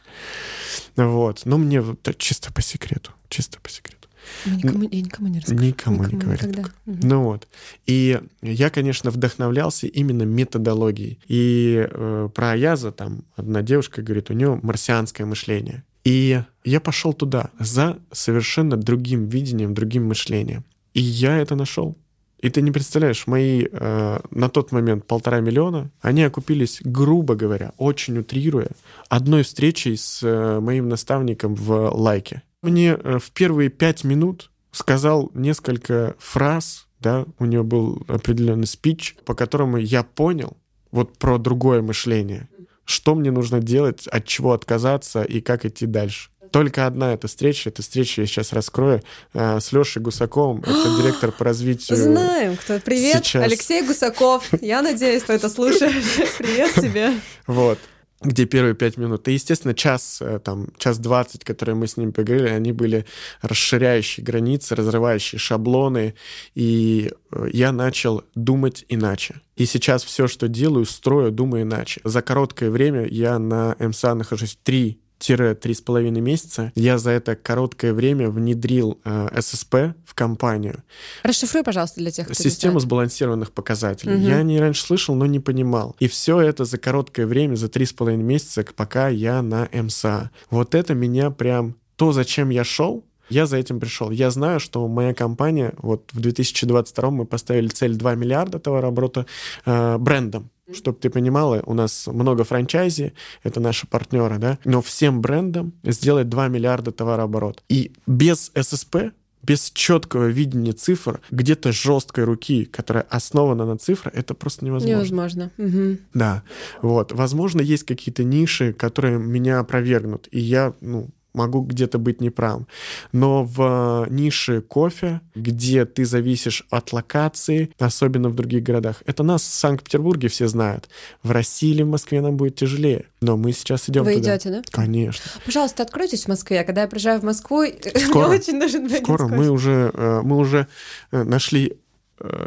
Вот. 0.97 1.43
Но 1.45 1.59
мне 1.59 1.83
чисто 2.19 2.53
по 2.53 2.63
секрету. 2.63 3.13
Чисто 3.29 3.59
по 3.61 3.71
секрету. 3.71 4.09
Никому, 4.45 4.83
я 4.91 5.01
никому 5.01 5.29
не 5.29 5.41
расскажу. 5.41 5.63
Никому, 5.63 6.05
никому 6.05 6.33
не 6.33 6.39
говорю. 6.39 6.65
Угу. 6.87 6.99
Ну 7.03 7.25
вот. 7.25 7.49
И 7.87 8.21
я, 8.43 8.71
конечно, 8.71 9.11
вдохновлялся 9.11 9.87
именно 9.87 10.23
методологией. 10.23 11.19
И 11.27 11.89
э, 11.91 12.29
про 12.35 12.53
Аяза 12.53 12.93
там 12.93 13.25
одна 13.37 13.63
девушка 13.63 14.03
говорит, 14.03 14.31
у 14.31 14.35
нее 14.35 14.59
марсианское 14.63 15.27
мышление. 15.27 15.85
И 16.05 16.43
я 16.65 16.81
пошел 16.81 17.13
туда 17.13 17.51
за 17.59 17.99
совершенно 18.11 18.77
другим 18.77 19.29
видением, 19.29 19.75
другим 19.75 20.07
мышлением. 20.07 20.65
И 20.95 21.01
я 21.01 21.39
это 21.39 21.55
нашел. 21.55 21.97
И 22.41 22.49
ты 22.49 22.63
не 22.63 22.71
представляешь, 22.71 23.27
мои 23.27 23.67
э, 23.71 24.21
на 24.31 24.49
тот 24.49 24.73
момент 24.73 25.07
полтора 25.07 25.41
миллиона, 25.41 25.91
они 26.01 26.23
окупились, 26.23 26.81
грубо 26.83 27.35
говоря, 27.35 27.73
очень 27.77 28.17
утрируя, 28.17 28.71
одной 29.11 29.43
встречей 29.43 29.97
с 29.99 30.23
э, 30.23 30.59
моим 30.61 30.89
наставником 30.89 31.55
в 31.55 31.91
лайке. 31.91 32.43
Мне 32.63 32.93
э, 32.93 33.19
в 33.19 33.31
первые 33.33 33.69
пять 33.69 34.05
минут 34.05 34.51
сказал 34.73 35.31
несколько 35.35 36.15
фраз, 36.19 36.87
да, 36.99 37.27
у 37.39 37.45
него 37.45 37.65
был 37.65 38.03
определенный 38.09 38.67
спич, 38.67 39.17
по 39.27 39.35
которому 39.35 39.77
я 39.77 40.03
понял 40.03 40.57
вот 40.91 41.19
про 41.19 41.39
другое 41.39 41.83
мышление, 41.83 42.49
что 42.91 43.15
мне 43.15 43.31
нужно 43.31 43.61
делать, 43.61 44.07
от 44.07 44.27
чего 44.27 44.53
отказаться 44.53 45.23
и 45.23 45.41
как 45.41 45.65
идти 45.65 45.87
дальше 45.87 46.31
только 46.51 46.87
одна 46.87 47.15
эта 47.15 47.29
встреча. 47.29 47.69
Эта 47.69 47.83
встреча 47.83 48.23
я 48.23 48.27
сейчас 48.27 48.53
раскрою 48.53 49.03
э, 49.35 49.61
с 49.61 49.73
Лешей 49.73 50.03
Гусаковым. 50.03 50.61
Это 50.61 50.97
директор 51.01 51.33
по 51.33 51.45
развитию. 51.45 51.97
Знаем, 51.97 52.57
кто. 52.57 52.81
Привет, 52.81 53.25
сейчас. 53.25 53.45
Алексей 53.45 53.83
Гусаков. 53.83 54.49
Я 54.61 54.83
надеюсь, 54.83 55.23
ты 55.23 55.35
это 55.35 55.49
слушаешь. 55.49 56.05
Привет 56.39 56.75
тебе. 56.75 57.13
Вот 57.47 57.79
где 58.23 58.45
первые 58.45 58.75
пять 58.75 58.97
минут. 58.97 59.27
И, 59.29 59.33
естественно, 59.33 59.75
час, 59.75 60.19
э, 60.21 60.41
там, 60.41 60.69
час 60.79 60.99
двадцать, 60.99 61.45
которые 61.45 61.75
мы 61.75 61.87
с 61.87 61.97
ним 61.97 62.13
поговорили, 62.13 62.49
они 62.49 62.73
были 62.73 63.07
расширяющие 63.41 64.25
границы, 64.25 64.75
разрывающие 64.75 65.39
шаблоны, 65.39 66.15
и 66.55 67.13
э, 67.33 67.49
я 67.53 67.73
начал 67.73 68.25
думать 68.35 68.85
иначе. 68.89 69.41
И 69.57 69.67
сейчас 69.67 70.05
все, 70.05 70.29
что 70.29 70.49
делаю, 70.49 70.85
строю, 70.85 71.31
думаю 71.31 71.63
иначе. 71.63 72.01
За 72.05 72.23
короткое 72.23 72.71
время 72.71 73.07
я 73.07 73.39
на 73.39 73.75
МСА 73.79 74.15
нахожусь 74.15 74.59
три 74.63 75.01
три 75.21 75.75
с 75.75 75.81
половиной 75.81 76.21
месяца 76.21 76.73
я 76.75 76.99
за 76.99 77.11
это 77.11 77.37
короткое 77.37 77.93
время 77.93 78.31
внедрил 78.31 78.99
э, 79.05 79.41
ССП 79.41 79.75
в 80.05 80.15
компанию. 80.15 80.83
Расшифруй, 81.23 81.63
пожалуйста, 81.63 82.01
для 82.01 82.11
тех, 82.11 82.27
кто 82.27 82.35
Систему 82.35 82.81
сбалансированных 82.81 83.53
показателей. 83.53 84.15
Угу. 84.15 84.23
Я 84.23 84.43
не 84.43 84.59
раньше 84.59 84.83
слышал, 84.83 85.15
но 85.15 85.27
не 85.27 85.41
понимал. 85.41 85.95
И 85.99 86.09
все 86.09 86.41
это 86.41 86.65
за 86.65 86.79
короткое 86.79 87.27
время, 87.27 87.57
за 87.57 87.69
три 87.69 87.87
с 87.87 87.93
половиной 87.93 88.25
месяца, 88.25 88.65
пока 88.75 89.09
я 89.09 89.43
на 89.43 89.69
МСА. 89.73 90.31
Вот 90.51 90.75
это 90.75 90.95
меня 90.95 91.31
прям... 91.31 91.77
То, 91.97 92.13
зачем 92.13 92.49
я 92.49 92.65
шел, 92.65 93.05
я 93.31 93.47
за 93.47 93.57
этим 93.57 93.79
пришел. 93.79 94.11
Я 94.11 94.31
знаю, 94.31 94.59
что 94.59 94.87
моя 94.89 95.15
компания, 95.15 95.73
вот 95.79 96.11
в 96.13 96.21
2022 96.21 97.11
мы 97.11 97.25
поставили 97.25 97.69
цель 97.69 97.95
2 97.95 98.15
миллиарда 98.17 98.59
товарооборота 98.59 99.27
э, 99.65 99.99
брендом. 99.99 100.51
Чтобы 100.75 100.99
ты 100.99 101.11
понимала, 101.11 101.63
у 101.67 101.75
нас 101.75 102.07
много 102.07 102.45
франчайзи, 102.45 103.13
это 103.43 103.61
наши 103.61 103.87
партнеры, 103.87 104.39
да, 104.39 104.59
но 104.65 104.83
всем 104.83 105.21
брендам 105.21 105.73
сделать 105.83 106.29
2 106.29 106.49
миллиарда 106.49 106.93
товарооборот. 106.93 107.63
И 107.69 107.93
без 108.07 108.53
ССП 108.55 109.13
без 109.43 109.71
четкого 109.71 110.27
видения 110.27 110.73
цифр, 110.73 111.21
где-то 111.31 111.73
жесткой 111.73 112.25
руки, 112.25 112.67
которая 112.67 113.07
основана 113.09 113.65
на 113.65 113.79
цифрах, 113.79 114.15
это 114.15 114.35
просто 114.35 114.65
невозможно. 114.65 114.97
Невозможно. 114.97 115.51
Угу. 115.57 115.99
Да. 116.15 116.43
Вот. 116.83 117.13
Возможно, 117.13 117.61
есть 117.61 117.85
какие-то 117.85 118.23
ниши, 118.23 118.73
которые 118.73 119.19
меня 119.19 119.61
опровергнут. 119.61 120.29
И 120.31 120.41
я, 120.41 120.75
ну, 120.81 121.09
могу 121.35 121.61
где-то 121.61 121.99
быть 121.99 122.21
неправым. 122.21 122.67
Но 123.13 123.45
в 123.45 124.07
нише 124.11 124.61
кофе, 124.61 125.21
где 125.35 125.85
ты 125.85 126.05
зависишь 126.05 126.67
от 126.71 126.93
локации, 126.93 127.71
особенно 127.79 128.29
в 128.29 128.35
других 128.35 128.63
городах, 128.63 129.03
это 129.07 129.23
нас 129.23 129.43
в 129.43 129.53
Санкт-Петербурге 129.53 130.29
все 130.29 130.49
знают. 130.49 130.89
В 131.23 131.31
России 131.31 131.71
или 131.71 131.83
в 131.83 131.89
Москве 131.89 132.21
нам 132.21 132.37
будет 132.37 132.57
тяжелее. 132.57 133.07
Но 133.21 133.37
мы 133.37 133.53
сейчас 133.53 133.89
идем 133.89 134.05
Вы 134.05 134.15
туда. 134.15 134.37
идете, 134.37 134.51
да? 134.51 134.63
Конечно. 134.71 135.31
Пожалуйста, 135.45 135.83
откройтесь 135.83 136.25
в 136.25 136.29
Москве. 136.29 136.65
Когда 136.65 136.83
я 136.83 136.89
приезжаю 136.89 137.21
в 137.21 137.25
Москву, 137.25 137.65
Скоро. 137.97 138.29
очень 138.29 138.59
нужен 138.59 138.89
Скоро 138.89 139.29
мы 139.29 139.51
уже, 139.51 139.91
э, 139.95 140.21
мы 140.23 140.37
уже 140.37 140.67
э, 141.13 141.23
нашли 141.23 141.69
э, 141.69 141.75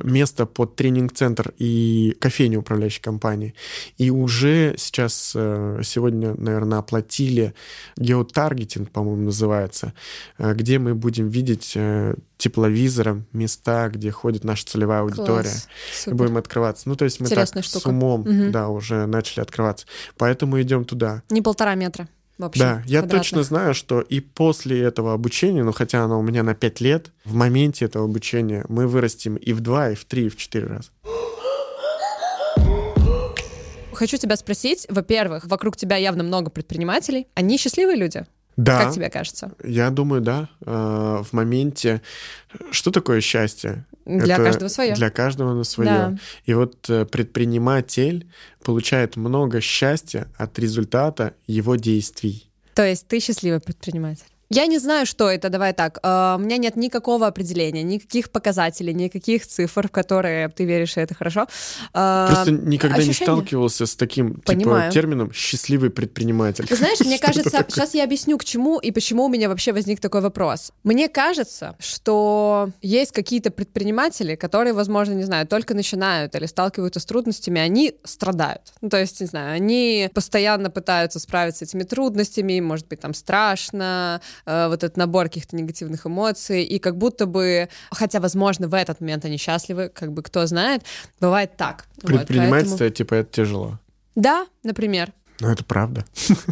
место 0.04 0.46
под 0.46 0.76
тренинг-центр 0.76 1.54
и 1.58 2.16
кофейню 2.20 2.60
управляющей 2.60 3.02
компании. 3.02 3.54
И 3.98 4.10
уже 4.10 4.76
сейчас, 4.78 5.34
э, 5.36 5.82
сегодня, 5.84 6.36
наверное, 6.36 6.80
оплатили 6.80 7.54
геотаргетинг, 7.98 8.92
по-моему, 8.92 9.24
называется, 9.24 9.94
э, 10.38 10.54
где 10.54 10.80
мы 10.80 10.96
будем 10.96 11.30
видеть 11.30 11.74
э, 11.76 12.16
тепловизором 12.38 13.26
места, 13.32 13.90
где 13.90 14.12
ходит 14.12 14.44
наша 14.44 14.66
целевая 14.66 15.02
аудитория. 15.02 15.44
Класс. 15.44 15.68
И 15.92 15.98
Супер. 16.04 16.18
будем 16.18 16.38
открываться. 16.38 16.90
Ну, 16.90 16.96
то 16.96 17.06
есть 17.06 17.20
мы 17.20 17.26
Интересная 17.28 17.64
так 17.64 17.70
штука. 17.70 17.84
с 17.84 17.86
умом, 17.90 18.22
Мгм. 18.22 18.52
да, 18.52 18.68
уже 18.68 19.06
начали 19.06 19.40
открываться. 19.42 19.86
Поэтому 20.18 20.62
идем 20.62 20.84
туда. 20.86 21.24
Не 21.30 21.42
полтора 21.42 21.76
метра 21.76 22.08
вообще. 22.44 22.60
Да, 22.60 22.84
я 22.86 23.00
квадратных. 23.00 23.12
точно 23.12 23.44
знаю, 23.44 23.74
что 23.74 24.02
и 24.02 24.20
после 24.20 24.82
этого 24.82 25.14
обучения, 25.14 25.64
ну 25.64 25.72
хотя 25.72 26.04
оно 26.04 26.20
у 26.20 26.22
меня 26.22 26.44
на 26.44 26.54
5 26.54 26.82
лет, 26.82 27.12
в 27.26 27.34
моменте 27.34 27.86
этого 27.86 28.06
обучения 28.06 28.66
мы 28.70 28.88
вырастем 28.88 29.36
и 29.36 29.54
в 29.54 29.62
2, 29.62 29.92
и 29.92 29.96
в 29.96 30.06
3, 30.06 30.26
и 30.26 30.30
в 30.30 30.38
4 30.38 30.68
раза. 30.68 30.90
Хочу 33.94 34.18
тебя 34.18 34.36
спросить, 34.36 34.86
во-первых, 34.90 35.46
вокруг 35.46 35.78
тебя 35.78 35.96
явно 35.96 36.24
много 36.24 36.50
предпринимателей. 36.50 37.28
Они 37.36 37.58
счастливые 37.58 37.96
люди? 37.96 38.26
Да, 38.56 38.84
Как 38.84 38.94
тебе 38.94 39.10
кажется? 39.10 39.52
я 39.64 39.90
думаю, 39.90 40.22
да. 40.22 40.50
э, 40.66 41.24
В 41.24 41.34
моменте... 41.34 42.02
Что 42.72 42.92
такое 42.92 43.20
счастье? 43.22 43.86
Для 44.06 44.36
Это 44.36 44.44
каждого 44.44 44.68
свое. 44.70 44.94
Для 44.96 45.10
каждого 45.10 45.54
на 45.54 45.64
свое. 45.64 45.90
Да. 45.90 46.18
И 46.46 46.54
вот 46.54 46.90
э, 46.90 47.06
предприниматель 47.06 48.28
получает 48.64 49.16
много 49.16 49.62
счастья 49.62 50.28
от 50.38 50.60
результата 50.60 51.34
его 51.48 51.76
действий. 51.78 52.50
То 52.76 52.86
есть 52.86 53.08
ты 53.08 53.20
счастливый 53.20 53.60
предприниматель? 53.60 54.26
Я 54.54 54.68
не 54.68 54.80
знаю, 54.80 55.06
что 55.06 55.30
это, 55.30 55.50
давай 55.50 55.74
так. 55.74 56.00
Э, 56.04 56.36
У 56.38 56.40
меня 56.40 56.58
нет 56.58 56.76
никакого 56.76 57.26
определения, 57.28 57.84
никаких 57.84 58.30
показателей, 58.30 58.94
никаких 58.94 59.48
цифр, 59.48 59.88
в 59.88 59.92
которые 59.92 60.50
ты 60.50 60.66
веришь, 60.66 60.98
и 60.98 61.00
это 61.00 61.16
хорошо. 61.16 61.48
Э, 61.94 62.28
Просто 62.30 62.52
никогда 62.52 62.98
не 62.98 63.10
ощущение? 63.10 63.26
сталкивался 63.26 63.86
с 63.86 63.96
таким 63.96 64.42
типа, 64.42 64.90
термином 64.92 65.34
«счастливый 65.34 65.90
предприниматель». 65.90 66.68
Ты 66.68 66.76
знаешь, 66.76 67.00
мне 67.00 67.18
кажется, 67.28 67.66
сейчас 67.68 67.94
я 67.96 68.04
объясню, 68.04 68.38
к 68.38 68.46
чему 68.46 68.80
и 68.80 68.92
почему 68.92 69.26
у 69.26 69.30
меня 69.30 69.50
вообще 69.50 69.74
возник 69.74 70.00
такой 70.00 70.22
вопрос. 70.22 70.72
Мне 70.84 71.10
кажется, 71.10 71.76
что 71.80 72.70
есть 72.82 73.12
какие-то 73.12 73.50
предприниматели, 73.50 74.36
которые, 74.36 74.74
возможно, 74.74 75.14
не 75.14 75.24
знаю, 75.24 75.48
только 75.48 75.74
начинают 75.74 76.36
или 76.36 76.46
сталкиваются 76.46 77.00
с 77.00 77.06
трудностями, 77.06 77.60
они 77.60 77.94
страдают. 78.04 78.74
Ну, 78.82 78.90
то 78.90 79.00
есть, 79.00 79.20
не 79.22 79.28
знаю, 79.28 79.56
они 79.56 80.10
постоянно 80.14 80.70
пытаются 80.70 81.20
справиться 81.20 81.66
с 81.66 81.70
этими 81.70 81.84
трудностями, 81.84 82.60
может 82.60 82.88
быть, 82.88 83.00
там 83.00 83.14
страшно, 83.14 84.22
э, 84.46 84.68
вот 84.68 84.84
этот 84.84 84.98
набор 84.98 85.26
каких-то 85.26 85.56
негативных 85.56 86.06
эмоций, 86.06 86.64
и 86.64 86.80
как 86.80 86.98
будто 86.98 87.26
бы, 87.26 87.70
хотя, 87.92 88.20
возможно, 88.20 88.68
в 88.68 88.74
этот 88.74 89.02
момент 89.02 89.26
они 89.26 89.38
счастливы, 89.38 89.90
как 89.90 90.12
бы 90.14 90.22
кто 90.24 90.46
знает, 90.46 90.84
бывает 91.20 91.58
так. 91.58 91.86
Вот, 92.02 92.12
Предпринимательство, 92.12 92.78
поэтому- 92.80 92.96
типа, 92.96 93.14
это 93.16 93.32
тяжело. 93.32 93.80
Да, 94.16 94.46
например. 94.64 95.12
Ну, 95.40 95.50
это 95.50 95.64
правда. 95.66 96.06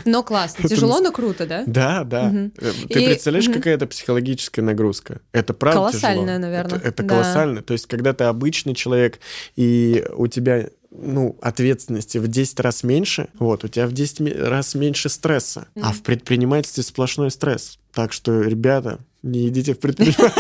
Но 0.06 0.24
классно. 0.24 0.68
Тяжело, 0.68 1.00
но 1.00 1.12
круто, 1.12 1.46
да? 1.46 1.64
Да, 1.68 2.04
да. 2.04 2.32
Э, 2.58 2.72
Ты 2.90 3.04
И- 3.04 3.06
представляешь, 3.06 3.48
какая 3.48 3.76
это 3.76 3.86
психологическая 3.86 4.66
нагрузка? 4.66 5.22
Это 5.32 5.54
правда 5.54 5.78
Колоссальная, 5.92 6.26
тяжело. 6.26 6.40
наверное. 6.40 6.78
Это, 6.80 6.88
это 6.88 7.04
Да. 7.04 7.10
колоссально. 7.10 7.62
То 7.62 7.74
есть, 7.74 7.86
когда 7.86 8.14
ты 8.14 8.24
обычный 8.24 8.74
человек, 8.74 9.20
и 9.56 10.04
у 10.16 10.28
тебя 10.28 10.68
ну, 10.94 11.38
ответственности 11.42 12.18
в 12.18 12.28
10 12.28 12.60
раз 12.60 12.84
меньше, 12.84 13.30
вот, 13.40 13.64
у 13.64 13.70
тебя 13.70 13.88
в 13.88 13.94
10 13.94 14.20
ме- 14.20 14.34
раз 14.34 14.76
меньше 14.76 15.08
стресса. 15.08 15.68
А 15.82 15.94
в 15.94 16.02
предпринимательстве 16.02 16.84
сплошной 16.84 17.32
стресс. 17.32 17.80
Так 17.94 18.14
что, 18.14 18.42
ребята, 18.42 19.00
не 19.24 19.50
идите 19.50 19.74
в 19.74 19.80
предпринимательство. 19.80 20.32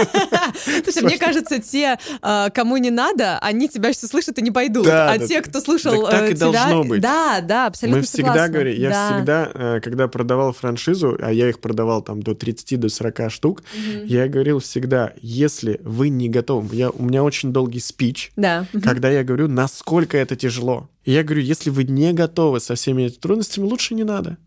Слушай, 0.83 1.03
мне 1.03 1.17
кажется, 1.17 1.61
те, 1.61 1.99
э, 2.21 2.49
кому 2.53 2.77
не 2.77 2.89
надо, 2.89 3.37
они 3.39 3.69
тебя 3.69 3.93
сейчас 3.93 4.09
слышат 4.09 4.39
и 4.39 4.41
не 4.41 4.49
пойдут. 4.49 4.87
А 4.87 5.17
те, 5.19 5.41
кто 5.41 5.61
слушал 5.61 6.03
Так 6.07 6.11
так 6.11 6.21
э, 6.23 6.31
и 6.31 6.35
тебя... 6.35 6.51
должно 6.51 6.83
быть. 6.83 7.01
Да, 7.01 7.41
да, 7.41 7.67
абсолютно 7.67 7.99
Мы 7.99 8.03
всегда 8.03 8.47
говорим, 8.47 8.75
я 8.75 8.89
Да. 8.89 9.15
всегда, 9.15 9.51
э, 9.53 9.79
когда 9.81 10.07
продавал 10.07 10.51
франшизу, 10.51 11.17
а 11.21 11.31
я 11.31 11.49
их 11.49 11.59
продавал 11.59 12.01
там 12.01 12.23
до 12.23 12.33
30 12.33 12.79
до 12.79 12.89
40 12.89 13.29
штук, 13.29 13.63
я 14.05 14.27
говорил 14.27 14.59
всегда, 14.59 15.13
если 15.21 15.79
вы 15.83 16.09
не 16.09 16.29
готовы, 16.29 16.91
у 16.91 17.03
меня 17.03 17.23
очень 17.23 17.53
долгий 17.53 17.79
спич, 17.79 18.31
когда 18.83 19.09
я 19.09 19.23
говорю, 19.23 19.47
насколько 19.47 20.17
это 20.17 20.35
тяжело. 20.35 20.89
Я 21.05 21.23
говорю, 21.23 21.41
если 21.41 21.69
вы 21.69 21.83
не 21.83 22.13
готовы 22.13 22.59
со 22.59 22.75
всеми 22.75 23.03
этими 23.03 23.19
трудностями, 23.19 23.65
лучше 23.65 23.95
не 23.95 24.03
надо. 24.03 24.37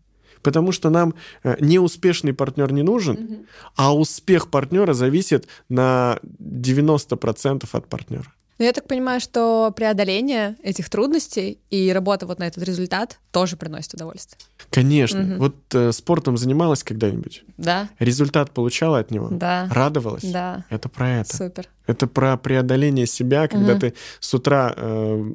Потому 0.45 0.71
что 0.71 0.91
нам 0.91 1.15
э, 1.43 1.55
неуспешный 1.59 2.31
партнер 2.33 2.71
не 2.71 2.83
нужен, 2.83 3.47
а 3.75 3.95
успех 3.95 4.51
партнера 4.51 4.93
зависит 4.93 5.47
на 5.69 6.19
90% 6.39 7.67
от 7.71 7.87
партнера. 7.87 8.31
Но 8.59 8.65
я 8.65 8.71
так 8.71 8.87
понимаю, 8.87 9.19
что 9.19 9.73
преодоление 9.75 10.55
этих 10.63 10.89
трудностей 10.89 11.59
и 11.71 11.91
работа 11.91 12.25
вот 12.27 12.39
на 12.39 12.45
этот 12.47 12.63
результат 12.63 13.19
тоже 13.31 13.57
приносит 13.57 13.95
удовольствие. 13.95 14.39
Конечно. 14.69 15.21
Мгм. 15.21 15.37
Вот 15.39 15.55
э, 15.73 15.91
спортом 15.91 16.37
занималась 16.37 16.83
когда-нибудь? 16.83 17.43
Да, 17.57 17.89
Результат 17.99 18.51
получала 18.51 18.99
от 18.99 19.11
него? 19.11 19.29
да, 19.31 19.67
Радовалась? 19.71 20.23
да. 20.23 20.63
Это 20.69 20.89
про 20.89 21.21
это. 21.21 21.35
Супер. 21.35 21.67
Это 21.87 22.07
про 22.07 22.37
преодоление 22.37 23.05
себя, 23.05 23.47
когда 23.47 23.71
Мгм. 23.73 23.79
ты 23.81 23.93
с 24.19 24.33
утра 24.33 24.73
э, 24.75 25.31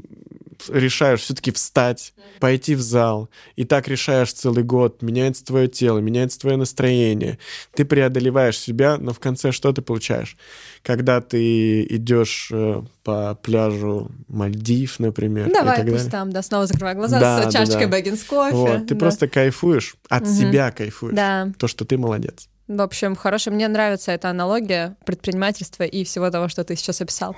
решаешь 0.68 1.20
все-таки 1.20 1.52
встать, 1.52 2.12
пойти 2.38 2.74
в 2.74 2.80
зал, 2.80 3.28
и 3.56 3.64
так 3.64 3.86
решаешь 3.88 4.32
целый 4.32 4.64
год, 4.64 5.02
меняется 5.02 5.44
твое 5.44 5.68
тело, 5.68 5.98
меняется 5.98 6.38
твое 6.40 6.56
настроение. 6.56 7.38
Ты 7.74 7.84
преодолеваешь 7.84 8.58
себя, 8.58 8.96
но 8.98 9.12
в 9.12 9.20
конце 9.20 9.52
что 9.52 9.72
ты 9.72 9.82
получаешь? 9.82 10.36
Когда 10.82 11.20
ты 11.20 11.82
идешь 11.84 12.48
э, 12.52 12.82
по 13.04 13.34
пляжу 13.42 14.10
Мальдив, 14.28 14.98
например, 14.98 15.48
и 15.48 15.52
Давай, 15.52 15.76
так 15.76 15.86
пусть 15.86 15.96
далее. 15.96 16.10
там, 16.10 16.32
да, 16.32 16.42
снова 16.42 16.66
закрывай 16.66 16.94
глаза 16.94 17.20
Да, 17.20 17.42
с 17.42 17.44
да, 17.46 17.52
чашечкой 17.52 17.86
да. 17.86 17.92
Бэггинс 17.92 18.24
кофе. 18.24 18.54
Вот, 18.54 18.86
ты 18.86 18.94
Да. 18.94 19.00
просто 19.00 19.28
кайфуешь, 19.28 19.96
от 20.08 20.22
Мгм. 20.24 20.32
себя 20.34 20.70
кайфуешь. 20.70 21.14
Да, 21.14 21.52
То, 21.58 21.68
что 21.68 21.84
ты 21.84 21.98
молодец. 21.98 22.48
В 22.76 22.80
общем, 22.80 23.16
хорошая. 23.16 23.52
Мне 23.54 23.66
нравится 23.68 24.12
эта 24.12 24.30
аналогия 24.30 24.96
предпринимательства 25.04 25.82
и 25.82 26.04
всего 26.04 26.30
того, 26.30 26.48
что 26.48 26.62
ты 26.64 26.76
сейчас 26.76 27.00
описал. 27.00 27.36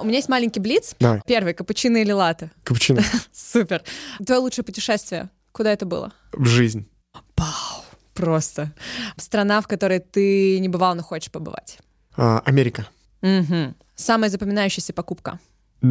У 0.00 0.04
меня 0.04 0.16
есть 0.16 0.28
маленький 0.28 0.60
блиц. 0.60 0.94
Давай, 1.00 1.20
Первый, 1.26 1.54
капучино 1.54 1.96
или 1.98 2.12
латте? 2.12 2.50
капучино 2.64 3.02
Супер. 3.32 3.82
Твое 4.24 4.40
лучшее 4.40 4.64
путешествие? 4.64 5.28
Куда 5.52 5.72
это 5.72 5.86
было? 5.86 6.12
в 6.32 6.46
жизнь. 6.46 6.88
Пау. 7.34 7.84
Просто. 8.14 8.72
Страна, 9.16 9.60
в 9.60 9.68
которой 9.68 10.00
ты 10.00 10.58
не 10.58 10.68
бывал, 10.68 10.94
но 10.96 11.02
хочешь 11.02 11.30
побывать. 11.30 11.78
А, 12.16 12.40
Америка. 12.44 12.86
Мгм. 13.22 13.76
Самая 13.94 14.28
запоминающаяся 14.30 14.92
покупка. 14.92 15.38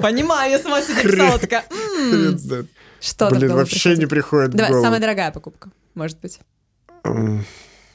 Понимаю, 0.00 0.50
я 0.52 0.58
сама 0.58 0.80
себе 0.82 1.02
писала 1.02 1.38
такая. 1.38 1.64
«М, 3.00 3.04
хрен 3.04 3.28
знает. 3.28 3.30
Что 3.30 3.30
Блин, 3.30 3.52
вообще 3.54 3.96
не 3.96 4.06
приходит 4.06 4.54
в 4.54 4.56
Давай, 4.56 4.70
голову. 4.70 4.84
самая 4.84 5.00
дорогая 5.00 5.30
покупка, 5.32 5.70
может 5.94 6.18
быть. 6.20 6.40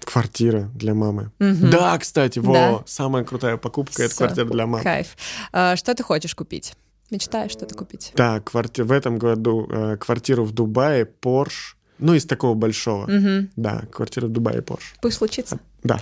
Квартира 0.05 0.69
для 0.75 0.93
мамы. 0.93 1.31
Мгм. 1.39 1.69
Да, 1.69 1.97
кстати, 1.97 2.39
во, 2.39 2.53
Да. 2.53 2.83
самая 2.85 3.23
крутая 3.23 3.55
покупка 3.57 4.03
это 4.03 4.15
квартира 4.15 4.45
для 4.45 4.65
мамы. 4.67 4.83
Кайф. 4.83 5.15
А, 5.53 5.75
Что 5.77 5.95
ты 5.95 6.03
хочешь 6.03 6.35
купить? 6.35 6.73
Мечтаешь 7.09 7.51
что-то 7.51 7.75
купить? 7.75 8.11
Да, 8.15 8.39
кварти... 8.41 8.81
в 8.81 8.91
этом 8.91 9.17
году 9.17 9.67
э, 9.71 9.97
квартиру 9.97 10.43
в 10.43 10.51
Дубае, 10.51 11.05
Порш. 11.05 11.77
Ну, 11.99 12.15
из 12.15 12.25
такого 12.25 12.53
большого. 12.53 13.05
Мгм. 13.09 13.49
Да, 13.55 13.83
квартира 13.91 14.25
в 14.25 14.29
Дубае, 14.29 14.61
Порш. 14.61 14.93
Пусть 15.01 15.17
случится. 15.17 15.59
Да. 15.83 16.01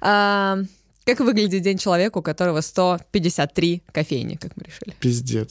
А, 0.00 0.58
Как 1.04 1.18
выглядит 1.20 1.62
день 1.62 1.78
человека, 1.78 2.18
у 2.18 2.22
которого 2.22 2.60
153 2.60 3.82
кофейни, 3.90 4.36
как 4.36 4.52
мы 4.56 4.64
решили? 4.64 4.94
Пиздец. 5.00 5.48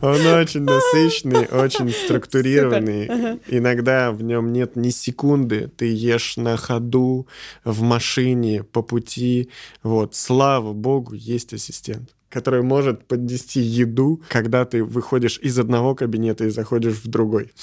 Он 0.00 0.26
очень 0.26 0.62
насыщенный, 0.62 1.46
очень 1.46 1.90
структурированный. 1.90 3.40
Иногда 3.48 4.12
в 4.12 4.22
нем 4.22 4.52
нет 4.52 4.76
ни 4.76 4.90
секунды. 4.90 5.70
Ты 5.76 5.92
ешь 5.92 6.36
на 6.36 6.56
ходу, 6.56 7.26
в 7.64 7.82
машине, 7.82 8.62
по 8.62 8.82
пути. 8.82 9.50
Вот, 9.82 10.14
слава 10.14 10.72
богу, 10.72 11.14
есть 11.14 11.52
ассистент 11.52 12.10
который 12.30 12.62
может 12.62 13.06
поднести 13.06 13.60
еду, 13.60 14.22
когда 14.28 14.64
ты 14.64 14.84
выходишь 14.84 15.38
из 15.38 15.58
одного 15.58 15.94
кабинета 15.94 16.44
и 16.44 16.50
заходишь 16.50 16.96
в 16.96 17.08
другой. 17.08 17.52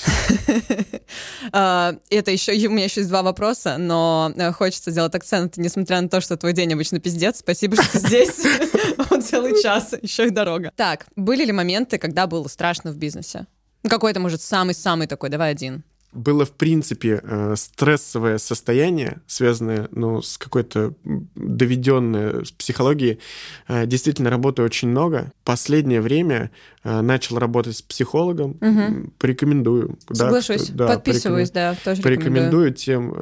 А, 1.52 1.96
Это 2.10 2.32
еще, 2.32 2.52
у 2.68 2.72
меня 2.72 2.86
еще 2.86 3.02
есть 3.02 3.10
два 3.10 3.22
вопроса, 3.22 3.78
но 3.78 4.34
э, 4.36 4.52
хочется 4.52 4.90
сделать 4.90 5.14
акцент, 5.14 5.58
несмотря 5.58 6.02
на 6.02 6.10
то, 6.10 6.20
что 6.20 6.36
твой 6.36 6.54
день 6.54 6.74
обычно 6.74 7.00
пиздец. 7.00 7.40
Спасибо, 7.40 7.76
что 7.76 7.92
ты 7.92 8.00
здесь. 8.00 8.42
Вот 9.10 9.24
целый 9.24 9.62
час, 9.62 9.94
еще 10.02 10.28
и 10.28 10.30
дорога. 10.30 10.72
Так, 10.76 11.08
были 11.16 11.46
ли 11.46 11.52
моменты, 11.52 11.98
когда 11.98 12.28
было 12.28 12.48
страшно 12.48 12.92
в 12.92 12.98
бизнесе? 12.98 13.48
Какой-то, 13.88 14.20
может, 14.20 14.42
самый-самый 14.42 15.08
такой, 15.08 15.30
давай 15.30 15.52
один 15.52 15.84
было, 16.16 16.46
в 16.46 16.52
принципе, 16.52 17.20
э, 17.22 17.56
стрессовое 17.58 18.38
состояние, 18.38 19.22
связанное 19.28 19.90
ну, 19.92 20.22
с 20.22 20.38
какой-то 20.38 20.94
доведенной 21.04 22.44
психологией. 22.58 23.20
Э, 23.68 23.86
действительно, 23.86 24.30
работы 24.30 24.62
очень 24.64 24.88
много. 24.88 25.32
Последнее 25.44 26.00
время 26.00 26.52
э, 26.84 27.02
начал 27.02 27.38
работать 27.38 27.76
с 27.76 27.82
психологом. 27.82 28.52
Угу. 28.62 29.12
Порекомендую. 29.20 29.98
Соглашусь. 30.12 30.70
Да, 30.70 30.88
Подписываюсь, 30.88 31.52
да, 31.52 31.76
тоже 31.84 32.02
порекомендую. 32.02 32.74
тем. 32.74 33.14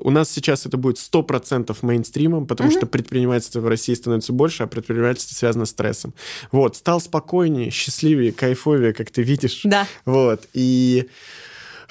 У 0.00 0.10
нас 0.10 0.28
сейчас 0.30 0.66
это 0.66 0.76
будет 0.76 0.96
100% 0.96 1.76
мейнстримом, 1.82 2.46
потому 2.46 2.70
угу. 2.70 2.76
что 2.76 2.86
предпринимательство 2.86 3.60
в 3.60 3.68
России 3.68 3.94
становится 3.94 4.32
больше, 4.32 4.64
а 4.64 4.66
предпринимательство 4.66 5.34
связано 5.34 5.64
с 5.64 5.70
стрессом. 5.70 6.12
Вот, 6.50 6.76
стал 6.76 7.00
спокойнее, 7.00 7.70
счастливее, 7.70 8.32
кайфовее, 8.32 8.92
как 8.92 9.10
ты 9.10 9.22
видишь. 9.22 9.60
Да. 9.62 9.86
Вот, 10.04 10.48
и... 10.54 11.08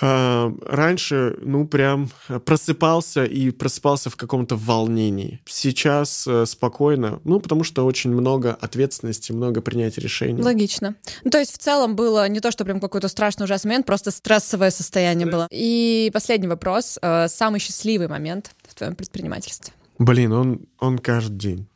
А, 0.01 0.53
раньше, 0.65 1.37
ну, 1.41 1.65
прям 1.67 2.09
просыпался 2.45 3.23
и 3.23 3.51
просыпался 3.51 4.09
в 4.09 4.15
каком-то 4.15 4.55
волнении. 4.55 5.39
Сейчас 5.45 6.25
э, 6.27 6.45
спокойно, 6.45 7.19
ну, 7.23 7.39
потому 7.39 7.63
что 7.63 7.85
очень 7.85 8.11
много 8.11 8.53
ответственности, 8.53 9.31
много 9.31 9.61
принятия 9.61 10.01
решений. 10.01 10.41
Логично. 10.41 10.95
Ну, 11.23 11.31
то 11.31 11.39
есть 11.39 11.53
в 11.53 11.57
целом 11.57 11.95
было 11.95 12.27
не 12.27 12.39
то, 12.39 12.51
что 12.51 12.65
прям 12.65 12.79
какой-то 12.79 13.07
страшный 13.07 13.45
ужасный 13.45 13.69
момент, 13.69 13.85
просто 13.85 14.11
стрессовое 14.11 14.71
состояние 14.71 15.27
было. 15.27 15.47
И 15.51 16.09
последний 16.13 16.47
вопрос. 16.47 16.99
Э, 17.01 17.27
самый 17.27 17.59
счастливый 17.59 18.07
момент 18.07 18.51
в 18.67 18.75
твоем 18.75 18.95
предпринимательстве? 18.95 19.73
Блин, 19.97 20.33
он, 20.33 20.61
он 20.79 20.99
каждый 20.99 21.37
день. 21.37 21.67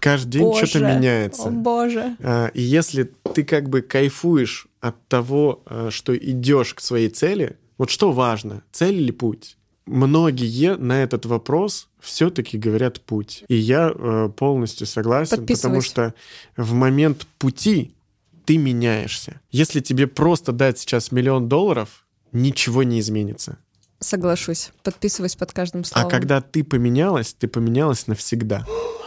Каждый 0.00 0.38
день 0.38 0.54
что-то 0.54 0.80
меняется. 0.80 1.48
О, 1.48 1.50
боже. 1.50 2.16
А, 2.22 2.48
и 2.48 2.62
если 2.62 3.10
ты 3.34 3.44
как 3.44 3.68
бы 3.68 3.82
кайфуешь 3.82 4.66
от 4.84 5.08
того, 5.08 5.62
а, 5.64 5.90
что 5.90 6.14
идешь 6.14 6.74
к 6.74 6.80
своей 6.80 7.08
цели, 7.08 7.56
вот 7.78 7.88
что 7.88 8.12
важно, 8.12 8.62
цель 8.70 8.96
или 8.96 9.12
путь? 9.12 9.56
Многие 9.86 10.76
на 10.76 11.02
этот 11.02 11.24
вопрос 11.24 11.88
все-таки 12.00 12.58
говорят 12.58 13.00
путь. 13.00 13.44
И 13.48 13.54
я 13.54 13.92
э, 13.94 14.30
полностью 14.36 14.86
согласен, 14.86 15.46
потому 15.46 15.80
что 15.80 16.14
в 16.56 16.72
момент 16.72 17.26
пути 17.38 17.94
ты 18.44 18.58
меняешься. 18.58 19.40
Если 19.50 19.80
тебе 19.80 20.06
просто 20.06 20.52
дать 20.52 20.78
сейчас 20.78 21.12
миллион 21.12 21.48
долларов, 21.48 22.04
ничего 22.32 22.82
не 22.82 23.00
изменится. 23.00 23.58
Соглашусь. 24.00 24.70
Подписываюсь 24.82 25.36
под 25.36 25.52
каждым 25.52 25.80
а 25.82 25.84
словом. 25.84 26.08
А 26.08 26.10
когда 26.10 26.40
ты 26.42 26.62
поменялась, 26.62 27.34
ты 27.34 27.48
поменялась 27.48 28.06
навсегда. 28.06 28.66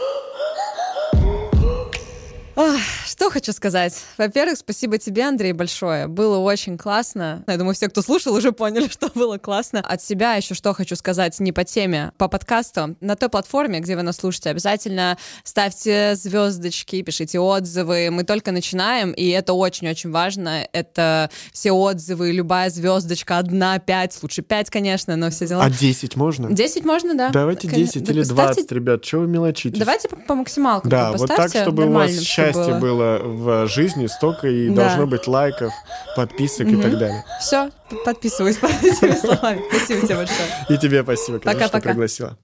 что 3.28 3.32
хочу 3.34 3.52
сказать. 3.52 3.94
Во-первых, 4.16 4.56
спасибо 4.58 4.96
тебе, 4.96 5.24
Андрей, 5.24 5.52
большое. 5.52 6.06
Было 6.06 6.38
очень 6.38 6.78
классно. 6.78 7.44
Я 7.46 7.58
думаю, 7.58 7.74
все, 7.74 7.88
кто 7.88 8.00
слушал, 8.00 8.34
уже 8.34 8.52
поняли, 8.52 8.88
что 8.90 9.10
было 9.14 9.36
классно. 9.36 9.80
От 9.80 10.02
себя 10.02 10.34
еще 10.34 10.54
что 10.54 10.72
хочу 10.72 10.96
сказать 10.96 11.38
не 11.38 11.52
по 11.52 11.62
теме, 11.64 12.12
по 12.16 12.28
подкасту. 12.28 12.96
На 13.00 13.16
той 13.16 13.28
платформе, 13.28 13.80
где 13.80 13.96
вы 13.96 14.02
нас 14.02 14.16
слушаете, 14.16 14.48
обязательно 14.50 15.18
ставьте 15.44 16.14
звездочки, 16.14 17.02
пишите 17.02 17.38
отзывы. 17.38 18.08
Мы 18.10 18.24
только 18.24 18.50
начинаем, 18.50 19.12
и 19.12 19.28
это 19.28 19.52
очень-очень 19.52 20.10
важно. 20.10 20.66
Это 20.72 21.28
все 21.52 21.72
отзывы, 21.72 22.32
любая 22.32 22.70
звездочка, 22.70 23.36
одна, 23.36 23.78
пять, 23.78 24.18
лучше 24.22 24.40
пять, 24.40 24.70
конечно, 24.70 25.16
но 25.16 25.28
все 25.28 25.46
дела. 25.46 25.64
А 25.64 25.70
десять 25.70 26.16
можно? 26.16 26.50
Десять 26.50 26.86
можно, 26.86 27.14
да. 27.14 27.28
Давайте 27.28 27.68
десять 27.68 28.08
или 28.08 28.22
двадцать, 28.22 28.72
ребят, 28.72 29.02
чего 29.02 29.22
вы 29.22 29.28
мелочитесь? 29.28 29.78
Давайте 29.78 30.08
по, 30.08 30.16
по 30.16 30.34
максималкам 30.34 30.90
Да, 30.90 31.12
вот 31.12 31.28
так, 31.28 31.50
чтобы 31.50 31.86
у 31.86 31.92
вас 31.92 32.18
счастье 32.20 32.74
было. 32.74 32.78
было 32.78 33.17
в 33.22 33.66
жизни, 33.68 34.06
столько 34.06 34.48
и 34.48 34.68
да. 34.68 34.86
должно 34.86 35.06
быть 35.06 35.26
лайков, 35.26 35.72
подписок 36.16 36.68
угу. 36.68 36.76
и 36.76 36.82
так 36.82 36.98
далее. 36.98 37.24
Все, 37.40 37.70
подписываюсь 38.04 38.56
под 38.56 38.70
этими 38.82 39.12
словами. 39.12 39.62
Спасибо 39.70 40.06
тебе 40.06 40.16
большое. 40.16 40.48
И 40.68 40.78
тебе 40.78 41.02
спасибо, 41.02 41.38
конечно, 41.38 41.68
что 41.68 41.80
пригласила. 41.80 42.38